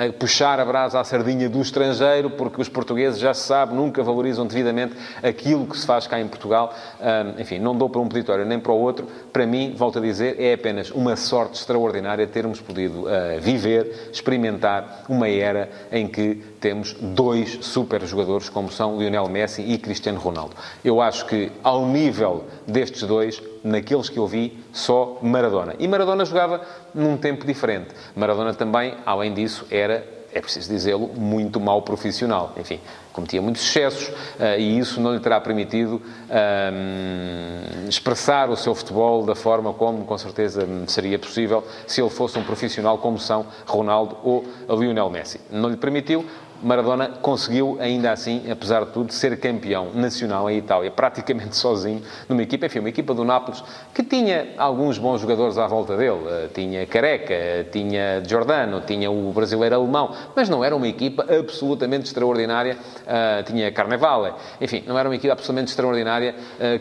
a, 0.03 0.07
a 0.07 0.13
puxar 0.13 0.59
a 0.61 0.65
brasa 0.65 1.01
à 1.01 1.05
sardinha 1.05 1.49
do 1.49 1.61
estrangeiro, 1.61 2.31
porque 2.31 2.61
os 2.61 2.69
portugueses, 2.69 3.21
já 3.21 3.33
se 3.33 3.47
sabe, 3.47 3.75
nunca 3.75 4.03
valorizam 4.03 4.47
devidamente 4.47 4.95
aquilo 5.23 5.67
que 5.67 5.77
se 5.77 5.87
faz 5.87 6.07
cá 6.07 6.21
em 6.21 6.29
Portugal. 6.29 6.75
Um, 7.01 7.41
enfim, 7.41 7.59
não 7.59 7.77
dou 7.77 7.89
para 7.89 8.01
um 8.01 8.09
peditório 8.09 8.45
nem 8.45 8.59
para 8.59 8.73
o 8.73 8.79
outro. 8.79 9.07
Para 9.33 9.47
mim, 9.47 9.75
volto 9.77 9.99
a 9.99 10.03
dizer, 10.03 10.41
é 10.41 10.55
apenas 10.55 10.91
uma 10.91 11.17
sorte 11.17 11.59
extraordinária 11.59 12.27
termos 12.27 12.61
podido 12.61 13.03
uh, 13.03 13.41
viver, 13.41 14.11
experimentar 14.13 15.05
uma 15.09 15.29
era 15.29 15.71
em 15.93 16.09
que 16.09 16.43
temos 16.61 16.95
dois 16.95 17.59
super 17.61 18.05
jogadores 18.07 18.49
como 18.49 18.71
são 18.71 18.99
Lionel 18.99 19.29
Messi 19.29 19.63
e 19.63 19.77
Cristiano 19.79 20.19
Ronaldo. 20.19 20.55
Eu 20.85 21.01
acho 21.01 21.27
que, 21.27 21.53
ao 21.63 21.87
nível 21.87 22.45
destes 22.67 23.04
dois, 23.07 23.43
naqueles 23.63 24.09
que 24.09 24.19
eu 24.19 24.27
vi, 24.27 24.59
só 24.73 25.19
Maradona. 25.23 25.75
E 25.79 25.87
Maradona 25.89 26.25
jogava 26.25 26.61
num 26.95 27.17
tempo 27.17 27.47
diferente. 27.47 27.89
Maradona 28.15 28.55
também, 28.55 28.95
além 29.05 29.33
disso, 29.33 29.67
era 29.71 30.15
é 30.35 30.41
preciso 30.41 30.69
dizê-lo, 30.69 31.09
muito 31.15 31.61
mau 31.61 31.81
profissional. 31.83 32.53
Enfim, 32.57 32.81
cometia 33.13 33.41
muitos 33.41 33.63
excessos 33.63 34.09
uh, 34.09 34.59
e 34.59 34.81
isso 34.81 35.01
não 35.01 35.15
lhe 35.15 35.21
terá 35.21 35.41
permitido 35.41 36.03
uh, 36.03 37.89
expressar 37.89 38.51
o 38.51 38.57
seu 38.57 38.75
futebol 38.75 39.25
da 39.25 39.37
forma 39.37 39.73
como, 39.73 40.05
com 40.05 40.19
certeza, 40.19 40.67
seria 40.89 41.21
possível 41.21 41.63
se 41.87 42.01
ele 42.01 42.11
fosse 42.11 42.37
um 42.37 42.43
profissional 42.43 42.99
como 42.99 43.17
são 43.17 43.47
Ronaldo 43.65 44.17
ou 44.25 44.45
Lionel 44.69 45.09
Messi. 45.09 45.41
Não 45.53 45.69
lhe 45.69 45.77
permitiu, 45.77 46.27
Maradona 46.65 47.09
conseguiu, 47.21 47.77
ainda 47.79 48.11
assim, 48.11 48.51
apesar 48.51 48.87
de 48.87 48.91
tudo, 48.91 49.13
ser 49.13 49.39
campeão 49.39 49.91
nacional 49.95 50.51
em 50.51 50.57
Itália, 50.57 50.91
praticamente 50.91 51.55
sozinho, 51.57 52.03
numa 52.29 52.43
equipa, 52.43 52.67
enfim, 52.67 52.79
uma 52.79 52.89
equipa 52.89 53.13
do 53.13 53.23
Nápoles, 53.23 53.63
que 53.93 54.03
tinha 54.03 54.49
alguns 54.57 54.97
bons 54.97 55.21
jogadores 55.21 55.59
à 55.59 55.67
volta 55.67 55.97
dele. 55.97 56.23
Eh, 56.27 56.49
tinha 56.55 56.87
Careca, 56.87 57.35
tinha 57.71 58.23
Giordano, 58.27 58.81
tinha 58.81 59.11
o 59.11 59.31
brasileiro 59.33 59.77
alemão, 59.77 60.15
mas 60.35 60.49
não 60.49 60.65
era 60.65 60.75
uma 60.75 60.89
equipa 60.89 61.27
absolutamente 61.29 62.07
extraordinária. 62.07 62.79
Uh, 63.05 63.43
tinha 63.43 63.71
Carnevale, 63.71 64.33
enfim, 64.61 64.83
não 64.87 64.99
era 64.99 65.09
uma 65.09 65.15
equipa 65.15 65.35
absolutamente 65.35 65.71
extraordinária 65.71 66.35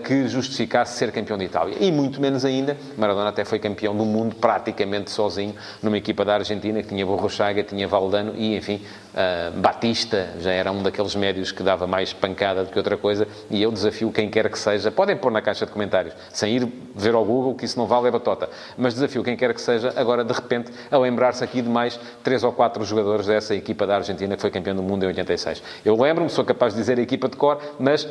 que 0.05 0.27
justificasse 0.27 0.97
ser 0.97 1.11
campeão 1.11 1.37
de 1.37 1.45
Itália. 1.45 1.75
E 1.79 1.91
muito 1.91 2.21
menos 2.21 2.45
ainda, 2.45 2.77
Maradona 2.97 3.29
até 3.29 3.43
foi 3.43 3.59
campeão 3.59 3.95
do 3.95 4.05
mundo 4.05 4.35
praticamente 4.35 5.11
sozinho, 5.11 5.53
numa 5.81 5.97
equipa 5.97 6.23
da 6.23 6.35
Argentina 6.35 6.81
que 6.81 6.87
tinha 6.87 7.05
Borrochaga, 7.05 7.63
tinha 7.63 7.87
Valdano 7.87 8.33
e, 8.35 8.55
enfim, 8.55 8.81
uh, 9.13 9.59
Batista 9.73 10.29
já 10.39 10.51
era 10.51 10.71
um 10.71 10.83
daqueles 10.83 11.15
médios 11.15 11.51
que 11.51 11.63
dava 11.63 11.87
mais 11.87 12.13
pancada 12.13 12.63
do 12.63 12.71
que 12.71 12.77
outra 12.77 12.95
coisa, 12.95 13.27
e 13.49 13.61
eu 13.61 13.71
desafio 13.71 14.11
quem 14.11 14.29
quer 14.29 14.49
que 14.49 14.57
seja, 14.57 14.91
podem 14.91 15.17
pôr 15.17 15.31
na 15.31 15.41
caixa 15.41 15.65
de 15.65 15.71
comentários, 15.71 16.13
sem 16.31 16.55
ir 16.55 16.67
ver 16.95 17.15
ao 17.15 17.25
Google, 17.25 17.55
que 17.55 17.65
isso 17.65 17.77
não 17.77 17.87
vale 17.87 18.07
é 18.07 18.11
batota, 18.11 18.49
mas 18.77 18.93
desafio 18.93 19.23
quem 19.23 19.35
quer 19.35 19.53
que 19.53 19.61
seja, 19.61 19.91
agora 19.95 20.23
de 20.23 20.31
repente, 20.31 20.71
a 20.91 20.97
lembrar-se 20.97 21.43
aqui 21.43 21.61
de 21.61 21.69
mais 21.69 21.99
três 22.23 22.43
ou 22.43 22.51
quatro 22.51 22.83
jogadores 22.85 23.25
dessa 23.25 23.55
equipa 23.55 23.87
da 23.87 23.95
Argentina 23.95 24.35
que 24.35 24.41
foi 24.41 24.51
campeão 24.51 24.75
do 24.75 24.83
mundo 24.83 25.03
em 25.03 25.07
86. 25.07 25.63
Eu 25.83 25.99
lembro-me, 25.99 26.29
sou 26.29 26.45
capaz 26.45 26.73
de 26.73 26.79
dizer 26.79 26.99
a 26.99 27.01
equipa 27.01 27.27
de 27.27 27.35
cor, 27.35 27.59
mas 27.79 28.03
uh, 28.03 28.09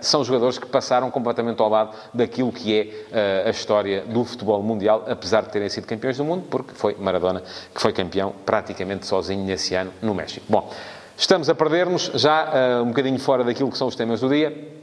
são 0.00 0.24
jogadores 0.24 0.58
que 0.58 0.66
passaram 0.66 1.10
completamente 1.10 1.60
ao 1.60 1.68
lado 1.68 1.96
daquilo 2.14 2.52
que 2.52 2.78
é 2.78 3.44
uh, 3.44 3.48
a 3.48 3.50
história 3.50 4.02
do 4.02 4.24
futebol 4.24 4.62
mundial, 4.62 5.04
apesar 5.08 5.42
de 5.42 5.50
terem 5.50 5.68
sido 5.68 5.86
campeões 5.86 6.16
do 6.16 6.24
mundo, 6.24 6.44
porque 6.48 6.74
foi 6.74 6.94
Maradona 6.98 7.42
que 7.74 7.80
foi 7.80 7.92
campeão 7.92 8.32
praticamente 8.44 9.06
sozinho 9.06 9.44
nesse 9.44 9.74
ano 9.74 9.92
no 10.00 10.14
México. 10.14 10.46
Bom, 10.48 10.70
Estamos 11.16 11.48
a 11.48 11.54
perder-nos 11.54 12.10
já 12.14 12.80
uh, 12.80 12.82
um 12.82 12.88
bocadinho 12.88 13.18
fora 13.18 13.42
daquilo 13.42 13.70
que 13.70 13.78
são 13.78 13.88
os 13.88 13.96
temas 13.96 14.20
do 14.20 14.28
dia. 14.28 14.76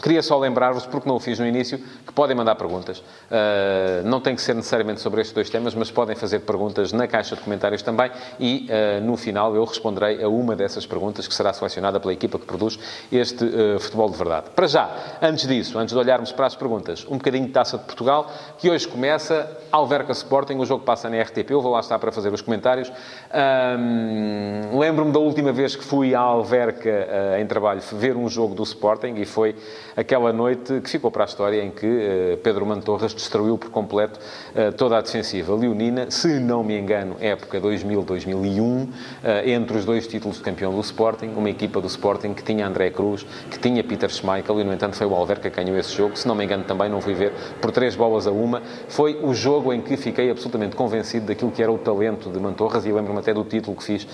Queria 0.00 0.22
só 0.22 0.38
lembrar-vos, 0.38 0.86
porque 0.86 1.06
não 1.06 1.16
o 1.16 1.20
fiz 1.20 1.38
no 1.38 1.46
início, 1.46 1.78
que 1.78 2.12
podem 2.12 2.34
mandar 2.34 2.54
perguntas. 2.54 2.98
Uh, 2.98 4.02
não 4.04 4.20
tem 4.20 4.34
que 4.34 4.40
ser 4.40 4.54
necessariamente 4.54 5.00
sobre 5.00 5.20
estes 5.20 5.34
dois 5.34 5.50
temas, 5.50 5.74
mas 5.74 5.90
podem 5.90 6.16
fazer 6.16 6.40
perguntas 6.40 6.92
na 6.92 7.06
caixa 7.06 7.36
de 7.36 7.42
comentários 7.42 7.82
também 7.82 8.10
e 8.40 8.68
uh, 8.70 9.04
no 9.04 9.16
final 9.18 9.54
eu 9.54 9.64
responderei 9.64 10.22
a 10.22 10.28
uma 10.28 10.56
dessas 10.56 10.86
perguntas 10.86 11.28
que 11.28 11.34
será 11.34 11.52
selecionada 11.52 12.00
pela 12.00 12.12
equipa 12.12 12.38
que 12.38 12.46
produz 12.46 12.78
este 13.12 13.44
uh, 13.44 13.78
futebol 13.78 14.10
de 14.10 14.16
verdade. 14.16 14.46
Para 14.56 14.66
já, 14.66 14.90
antes 15.20 15.46
disso, 15.46 15.78
antes 15.78 15.92
de 15.92 16.00
olharmos 16.00 16.32
para 16.32 16.46
as 16.46 16.56
perguntas, 16.56 17.06
um 17.08 17.18
bocadinho 17.18 17.46
de 17.46 17.52
taça 17.52 17.76
de 17.76 17.84
Portugal, 17.84 18.30
que 18.58 18.70
hoje 18.70 18.88
começa 18.88 19.58
Alverca 19.70 20.12
Sporting, 20.12 20.54
o 20.54 20.64
jogo 20.64 20.84
passa 20.84 21.10
na 21.10 21.20
RTP, 21.20 21.50
eu 21.50 21.60
vou 21.60 21.70
lá 21.70 21.80
estar 21.80 21.98
para 21.98 22.10
fazer 22.10 22.32
os 22.32 22.40
comentários. 22.40 22.90
Lembro-me 24.72 25.12
da 25.12 25.18
última 25.18 25.52
vez 25.52 25.76
que 25.76 25.84
fui 25.84 26.14
à 26.14 26.20
Alverca 26.20 27.38
em 27.40 27.46
trabalho 27.46 27.80
ver 27.92 28.16
um 28.16 28.28
jogo 28.28 28.54
do 28.54 28.62
Sporting 28.62 29.14
e 29.16 29.24
foi 29.24 29.54
aquela 29.96 30.32
noite 30.32 30.80
que 30.80 30.90
ficou 30.90 31.10
para 31.10 31.24
a 31.24 31.26
história 31.26 31.62
em 31.62 31.70
que 31.70 31.86
uh, 31.86 32.36
Pedro 32.38 32.64
Mantorras 32.66 33.14
destruiu 33.14 33.58
por 33.58 33.70
completo 33.70 34.18
uh, 34.54 34.72
toda 34.72 34.98
a 34.98 35.00
defensiva 35.00 35.54
leonina, 35.54 36.10
se 36.10 36.40
não 36.40 36.64
me 36.64 36.78
engano, 36.78 37.16
época 37.20 37.60
2000-2001, 37.60 38.60
uh, 38.60 38.88
eh, 39.24 39.50
entre 39.52 39.76
os 39.76 39.84
dois 39.84 40.06
títulos 40.06 40.38
de 40.38 40.42
campeão 40.42 40.72
do 40.72 40.80
Sporting, 40.80 41.32
uma 41.36 41.50
equipa 41.50 41.80
do 41.80 41.86
Sporting 41.86 42.34
que 42.34 42.42
tinha 42.42 42.66
André 42.66 42.90
Cruz, 42.90 43.26
que 43.50 43.58
tinha 43.58 43.82
Peter 43.84 44.10
Schmeichel 44.10 44.60
e, 44.60 44.64
no 44.64 44.72
entanto, 44.72 44.96
foi 44.96 45.06
o 45.06 45.14
Alverca 45.14 45.50
que 45.50 45.56
ganhou 45.56 45.78
esse 45.78 45.94
jogo, 45.94 46.16
se 46.16 46.26
não 46.26 46.34
me 46.34 46.44
engano 46.44 46.64
também, 46.64 46.88
não 46.88 47.00
fui 47.00 47.14
ver, 47.14 47.32
por 47.60 47.70
três 47.70 47.94
bolas 47.94 48.26
a 48.26 48.30
uma. 48.30 48.62
Foi 48.88 49.18
o 49.22 49.34
jogo 49.34 49.72
em 49.72 49.80
que 49.80 49.96
fiquei 49.96 50.30
absolutamente 50.30 50.76
convencido 50.76 51.26
daquilo 51.26 51.50
que 51.50 51.62
era 51.62 51.72
o 51.72 51.78
talento 51.78 52.30
de 52.30 52.38
Mantorras 52.38 52.84
e 52.84 52.92
lembro-me 52.92 53.18
até 53.18 53.32
do 53.32 53.44
título 53.44 53.76
que 53.76 53.84
fiz 53.84 54.06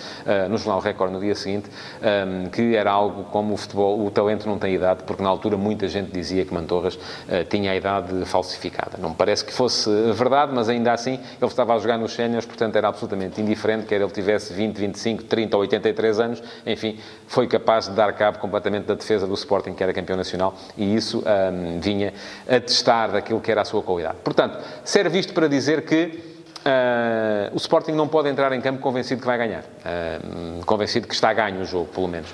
no 0.48 0.56
Jornal 0.56 0.80
Record 0.80 1.12
no 1.12 1.20
dia 1.20 1.34
seguinte, 1.34 1.68
um, 2.02 2.48
que 2.48 2.74
era 2.74 2.90
algo 2.90 3.24
como 3.24 3.54
o 3.54 3.56
futebol, 3.56 4.04
o 4.04 4.10
talento 4.10 4.48
não 4.48 4.58
tem 4.58 4.74
idade, 4.74 5.02
porque 5.04 5.22
na 5.22 5.28
altura 5.28 5.56
muita 5.68 5.86
gente 5.86 6.10
dizia 6.10 6.46
que 6.46 6.54
Mantorras 6.54 6.94
uh, 6.94 7.44
tinha 7.50 7.72
a 7.72 7.76
idade 7.76 8.24
falsificada. 8.24 8.96
Não 8.98 9.10
me 9.10 9.14
parece 9.14 9.44
que 9.44 9.52
fosse 9.52 9.90
verdade, 10.12 10.50
mas 10.54 10.66
ainda 10.70 10.92
assim 10.94 11.20
ele 11.40 11.50
estava 11.50 11.74
a 11.74 11.78
jogar 11.78 11.98
nos 11.98 12.12
séniores, 12.12 12.46
portanto 12.46 12.74
era 12.76 12.88
absolutamente 12.88 13.38
indiferente, 13.38 13.84
quer 13.84 14.00
ele 14.00 14.10
tivesse 14.10 14.54
20, 14.54 14.76
25, 14.76 15.24
30 15.24 15.56
ou 15.56 15.60
83 15.60 16.20
anos, 16.20 16.42
enfim, 16.64 16.98
foi 17.26 17.46
capaz 17.46 17.86
de 17.86 17.94
dar 17.94 18.12
cabo 18.14 18.38
completamente 18.38 18.86
da 18.86 18.94
defesa 18.94 19.26
do 19.26 19.34
Sporting, 19.34 19.74
que 19.74 19.82
era 19.82 19.92
campeão 19.92 20.16
nacional, 20.16 20.54
e 20.74 20.94
isso 20.94 21.18
um, 21.18 21.22
ehm, 21.26 21.80
vinha 21.80 22.14
a 22.48 22.58
testar 22.60 23.08
daquilo 23.08 23.40
que 23.40 23.50
era 23.50 23.60
a 23.60 23.64
sua 23.64 23.82
qualidade. 23.82 24.16
Portanto, 24.24 24.58
serve 24.84 25.18
isto 25.18 25.34
para 25.34 25.48
dizer 25.48 25.84
que 25.84 26.38
Uh, 26.58 27.54
o 27.54 27.56
Sporting 27.56 27.92
não 27.92 28.08
pode 28.08 28.28
entrar 28.28 28.52
em 28.52 28.60
campo 28.60 28.80
convencido 28.80 29.20
que 29.20 29.26
vai 29.26 29.38
ganhar. 29.38 29.62
Uh, 29.62 30.64
convencido 30.66 31.06
que 31.06 31.14
está 31.14 31.30
a 31.30 31.32
ganho 31.32 31.60
o 31.60 31.64
jogo, 31.64 31.86
pelo 31.86 32.08
menos. 32.08 32.28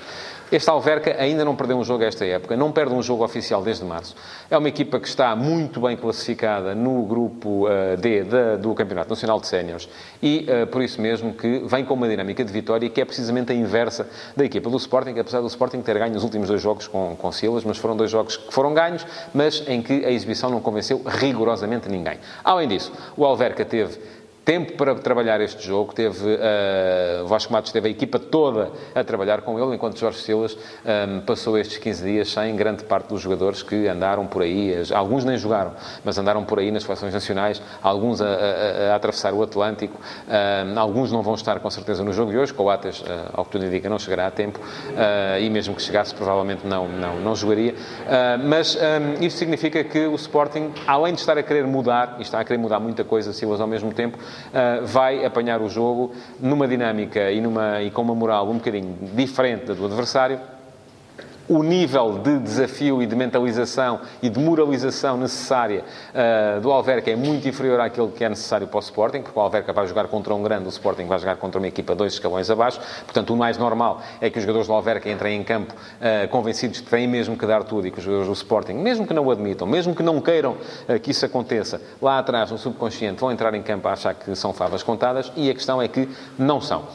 Este 0.51 0.69
Alverca 0.69 1.15
ainda 1.19 1.43
não 1.43 1.55
perdeu 1.55 1.77
um 1.77 1.83
jogo 1.83 2.03
esta 2.03 2.23
época, 2.23 2.55
não 2.55 2.71
perde 2.71 2.93
um 2.93 3.01
jogo 3.01 3.23
oficial 3.23 3.63
desde 3.63 3.83
março. 3.83 4.15
É 4.49 4.57
uma 4.57 4.69
equipa 4.69 4.99
que 4.99 5.07
está 5.07 5.35
muito 5.35 5.81
bem 5.81 5.97
classificada 5.97 6.75
no 6.75 7.03
grupo 7.03 7.67
uh, 7.67 7.97
D 7.97 8.23
do 8.61 8.73
Campeonato 8.75 9.09
Nacional 9.09 9.39
de 9.39 9.47
Séniores 9.47 9.89
e, 10.21 10.47
uh, 10.47 10.67
por 10.67 10.83
isso 10.83 11.01
mesmo, 11.01 11.33
que 11.33 11.63
vem 11.65 11.83
com 11.83 11.95
uma 11.95 12.07
dinâmica 12.07 12.45
de 12.45 12.53
vitória 12.53 12.87
que 12.89 13.01
é 13.01 13.05
precisamente 13.05 13.51
a 13.51 13.55
inversa 13.55 14.07
da 14.37 14.45
equipa 14.45 14.69
do 14.69 14.77
Sporting, 14.77 15.17
apesar 15.17 15.41
do 15.41 15.47
Sporting 15.47 15.81
ter 15.81 15.97
ganho 15.97 16.15
os 16.15 16.23
últimos 16.23 16.47
dois 16.47 16.61
jogos 16.61 16.87
com, 16.87 17.15
com 17.15 17.31
Silas, 17.31 17.63
mas 17.63 17.77
foram 17.77 17.97
dois 17.97 18.11
jogos 18.11 18.37
que 18.37 18.53
foram 18.53 18.73
ganhos, 18.73 19.05
mas 19.33 19.63
em 19.67 19.81
que 19.81 20.05
a 20.05 20.11
exibição 20.11 20.51
não 20.51 20.61
convenceu 20.61 21.01
rigorosamente 21.05 21.89
ninguém. 21.89 22.19
Além 22.43 22.67
disso, 22.67 22.91
o 23.17 23.25
Alverca 23.25 23.65
teve 23.65 23.99
tempo 24.45 24.73
para 24.73 24.93
trabalhar 24.95 25.41
este 25.41 25.65
jogo. 25.65 25.93
Teve, 25.93 26.23
uh, 26.23 27.25
Vasco 27.25 27.51
Matos 27.51 27.71
teve 27.71 27.87
a 27.87 27.91
equipa 27.91 28.19
toda 28.19 28.71
a 28.93 29.03
trabalhar 29.03 29.41
com 29.41 29.59
ele, 29.59 29.75
enquanto 29.75 29.97
Jorge 29.97 30.19
Silas 30.19 30.53
um, 30.53 30.57
ehm, 30.85 31.19
passou 31.21 31.57
estes 31.57 31.77
15 31.79 32.03
dias 32.03 32.31
sem 32.31 32.55
grande 32.55 32.83
parte 32.83 33.07
dos 33.07 33.21
jogadores 33.21 33.63
que 33.63 33.87
andaram 33.87 34.27
por 34.27 34.43
aí. 34.43 34.73
Alguns 34.93 35.25
nem 35.25 35.37
jogaram, 35.37 35.73
mas 36.03 36.17
andaram 36.17 36.45
por 36.45 36.59
aí 36.59 36.69
nas 36.71 36.83
seleções 36.83 37.13
nacionais, 37.13 37.61
alguns 37.81 38.21
a, 38.21 38.27
a, 38.27 38.93
a 38.93 38.95
atravessar 38.95 39.33
o 39.33 39.41
Atlântico. 39.41 39.99
Um, 40.27 40.31
ehm, 40.31 40.77
alguns 40.77 41.11
não 41.11 41.23
vão 41.23 41.33
estar 41.33 41.59
com 41.59 41.69
certeza 41.69 42.03
no 42.03 42.13
jogo 42.13 42.31
de 42.31 42.37
hoje. 42.37 42.53
Coates, 42.53 43.01
uh, 43.01 43.05
ao 43.33 43.45
que 43.45 43.51
tudo 43.51 43.65
indica, 43.65 43.89
não 43.89 43.97
chegará 43.97 44.27
a 44.27 44.31
tempo 44.31 44.59
uh, 44.59 45.41
e 45.41 45.49
mesmo 45.49 45.73
que 45.73 45.81
chegasse, 45.81 46.13
provavelmente 46.13 46.67
não, 46.67 46.87
não, 46.87 47.19
não 47.19 47.35
jogaria. 47.35 47.73
Uh, 47.73 48.47
mas 48.47 48.75
um, 48.75 49.23
isso 49.23 49.37
significa 49.37 49.83
que 49.83 50.05
o 50.05 50.13
Sporting, 50.15 50.71
além 50.85 51.13
de 51.13 51.19
estar 51.19 51.35
a 51.35 51.41
querer 51.41 51.65
mudar, 51.65 52.17
e 52.19 52.21
está 52.21 52.39
a 52.39 52.45
querer 52.45 52.59
mudar 52.59 52.79
muita 52.79 53.03
coisa, 53.03 53.33
Silas 53.33 53.59
ao 53.59 53.67
mesmo 53.67 53.91
tempo, 53.91 54.17
uh, 54.49 54.85
vai 54.85 55.25
apanhar 55.25 55.61
o 55.61 55.69
jogo 55.69 56.13
numa 56.39 56.67
dinâmica 56.67 57.31
e, 57.31 57.41
numa, 57.41 57.81
e 57.81 57.91
com 57.91 58.01
uma 58.01 58.15
moral 58.15 58.49
um 58.49 58.55
bocadinho 58.55 58.95
diferente 59.13 59.65
da 59.65 59.73
do 59.73 59.85
adversário 59.85 60.39
o 61.47 61.61
nível 61.61 62.19
de 62.19 62.39
desafio 62.39 63.01
e 63.01 63.05
de 63.05 63.15
mentalização 63.15 63.99
e 64.21 64.29
de 64.29 64.39
moralização 64.39 65.17
necessária 65.17 65.83
uh, 66.13 66.59
do 66.59 66.71
Alverca 66.71 67.11
é 67.11 67.15
muito 67.15 67.47
inferior 67.47 67.79
àquilo 67.79 68.09
que 68.09 68.23
é 68.23 68.29
necessário 68.29 68.67
para 68.67 68.77
o 68.77 68.79
Sporting, 68.79 69.21
porque 69.21 69.37
o 69.37 69.41
Alverca 69.41 69.71
vai 69.71 69.85
jogar 69.87 70.07
contra 70.07 70.33
um 70.33 70.41
grande, 70.41 70.65
o 70.65 70.69
Sporting 70.69 71.05
vai 71.05 71.19
jogar 71.19 71.35
contra 71.37 71.59
uma 71.59 71.67
equipa 71.67 71.93
dois 71.93 72.13
escalões 72.13 72.49
abaixo. 72.49 72.79
Portanto, 73.03 73.33
o 73.33 73.37
mais 73.37 73.57
normal 73.57 74.01
é 74.19 74.29
que 74.29 74.37
os 74.37 74.43
jogadores 74.43 74.67
do 74.67 74.73
Alverca 74.73 75.09
entrem 75.09 75.39
em 75.39 75.43
campo 75.43 75.73
uh, 75.73 76.27
convencidos 76.29 76.81
que 76.81 76.89
têm 76.89 77.07
mesmo 77.07 77.37
que 77.37 77.45
dar 77.45 77.63
tudo 77.63 77.87
e 77.87 77.91
que 77.91 77.99
os 77.99 78.03
jogadores 78.03 78.27
do 78.27 78.33
Sporting, 78.33 78.73
mesmo 78.73 79.05
que 79.05 79.13
não 79.13 79.25
o 79.25 79.31
admitam, 79.31 79.67
mesmo 79.67 79.93
que 79.93 80.01
não 80.01 80.19
queiram 80.19 80.53
uh, 80.53 80.99
que 81.01 81.11
isso 81.11 81.25
aconteça, 81.25 81.79
lá 82.01 82.17
atrás, 82.17 82.49
no 82.49 82.57
subconsciente, 82.57 83.21
vão 83.21 83.31
entrar 83.31 83.53
em 83.53 83.61
campo 83.61 83.87
a 83.87 83.93
achar 83.93 84.15
que 84.15 84.35
são 84.35 84.51
favas 84.51 84.81
contadas 84.81 85.31
e 85.35 85.49
a 85.49 85.53
questão 85.53 85.81
é 85.81 85.87
que 85.87 86.09
não 86.37 86.59
são. 86.59 86.85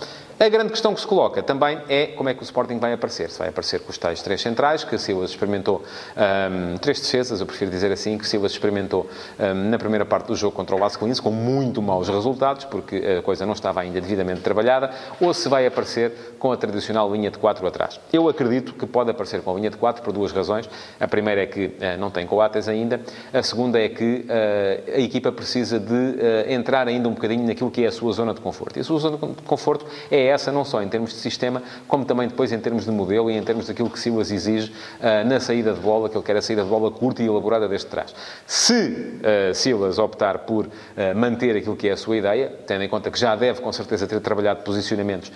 A 0.43 0.49
grande 0.49 0.71
questão 0.71 0.95
que 0.95 1.01
se 1.03 1.07
coloca 1.07 1.43
também 1.43 1.79
é 1.87 2.07
como 2.07 2.31
é 2.31 2.33
que 2.33 2.41
o 2.41 2.45
Sporting 2.45 2.79
vai 2.79 2.95
aparecer. 2.95 3.29
Se 3.29 3.39
vai 3.39 3.51
aparecer 3.51 3.79
com 3.81 3.91
os 3.91 3.99
tais 3.99 4.23
três 4.23 4.41
centrais, 4.41 4.83
que 4.83 4.97
Silas 4.97 5.33
experimentou, 5.33 5.83
um, 6.17 6.79
três 6.79 6.99
defesas, 6.99 7.41
eu 7.41 7.47
prefiro 7.47 7.71
dizer 7.71 7.93
assim, 7.93 8.17
que 8.17 8.27
Silas 8.27 8.53
experimentou 8.53 9.07
um, 9.39 9.69
na 9.69 9.79
primeira 9.79 10.07
parte 10.07 10.29
do 10.29 10.35
jogo 10.35 10.57
contra 10.57 10.75
o 10.75 10.79
Las 10.79 10.97
Clins, 10.97 11.21
com 11.21 11.31
muito 11.31 11.83
maus 11.83 12.09
resultados, 12.09 12.65
porque 12.65 13.19
a 13.19 13.21
coisa 13.21 13.45
não 13.45 13.53
estava 13.53 13.83
ainda 13.83 14.01
devidamente 14.01 14.41
trabalhada, 14.41 14.91
ou 15.21 15.35
se 15.35 15.47
vai 15.47 15.67
aparecer 15.67 16.35
com 16.39 16.51
a 16.51 16.57
tradicional 16.57 17.13
linha 17.13 17.31
de 17.31 17.37
quatro 17.37 17.67
atrás. 17.67 18.01
Eu 18.11 18.27
acredito 18.27 18.73
que 18.73 18.87
pode 18.87 19.11
aparecer 19.11 19.43
com 19.43 19.51
a 19.51 19.55
linha 19.57 19.69
de 19.69 19.77
quatro 19.77 20.03
por 20.03 20.11
duas 20.11 20.33
razões. 20.33 20.67
A 20.99 21.07
primeira 21.07 21.43
é 21.43 21.47
que 21.47 21.67
uh, 21.67 21.99
não 21.99 22.11
tem 22.11 22.27
coates 22.27 22.67
ainda, 22.67 22.99
a 23.31 23.43
segunda 23.43 23.79
é 23.79 23.91
que 23.91 24.25
uh, 24.25 24.97
a 24.97 25.01
equipa 25.01 25.31
precisa 25.31 25.79
de 25.79 25.93
uh, 25.93 26.51
entrar 26.51 26.89
ainda 26.89 27.11
um 27.11 27.13
bocadinho 27.13 27.47
naquilo 27.47 27.71
que 27.71 27.85
é 27.85 27.89
a 27.89 27.93
sua 27.93 28.11
zona 28.15 28.33
de 28.33 28.41
conforto. 28.41 28.79
E 28.79 28.81
a 28.81 28.85
sua 28.85 28.99
zona 29.01 29.19
de 29.19 29.43
conforto 29.43 29.85
é 30.11 30.30
essa, 30.31 30.51
não 30.51 30.65
só 30.65 30.83
em 30.83 30.89
termos 30.89 31.11
de 31.11 31.17
sistema, 31.17 31.63
como 31.87 32.05
também 32.05 32.29
depois 32.29 32.53
em 32.53 32.59
termos 32.59 32.85
de 32.85 32.91
modelo 32.91 33.31
e 33.31 33.37
em 33.37 33.43
termos 33.43 33.67
daquilo 33.67 33.91
que 33.91 33.99
Silas 33.99 34.31
exige 34.31 34.71
uh, 34.71 35.29
na 35.29 35.41
saída 35.41 35.73
de 35.73 35.81
bola, 35.81 36.09
que 36.09 36.17
ele 36.17 36.25
quer 36.25 36.37
a 36.37 36.43
saída 36.43 36.63
de 36.63 36.69
bola 36.69 36.91
curta 36.91 37.23
e 37.23 37.27
elaborada 37.27 37.69
desde 37.69 37.87
trás. 37.87 38.15
Se 38.47 39.21
uh, 39.51 39.55
Silas 39.55 39.99
optar 39.99 40.41
por 40.41 40.67
uh, 40.67 40.71
manter 41.17 41.57
aquilo 41.57 41.77
que 41.77 41.89
é 41.89 41.93
a 41.93 41.97
sua 41.97 42.17
ideia, 42.17 42.53
tendo 42.67 42.83
em 42.85 42.89
conta 42.89 43.11
que 43.11 43.19
já 43.19 43.35
deve 43.37 43.61
com 43.61 43.73
certeza 43.73 44.07
ter 44.07 44.21
trabalhado 44.21 44.63
posicionamentos 44.63 45.33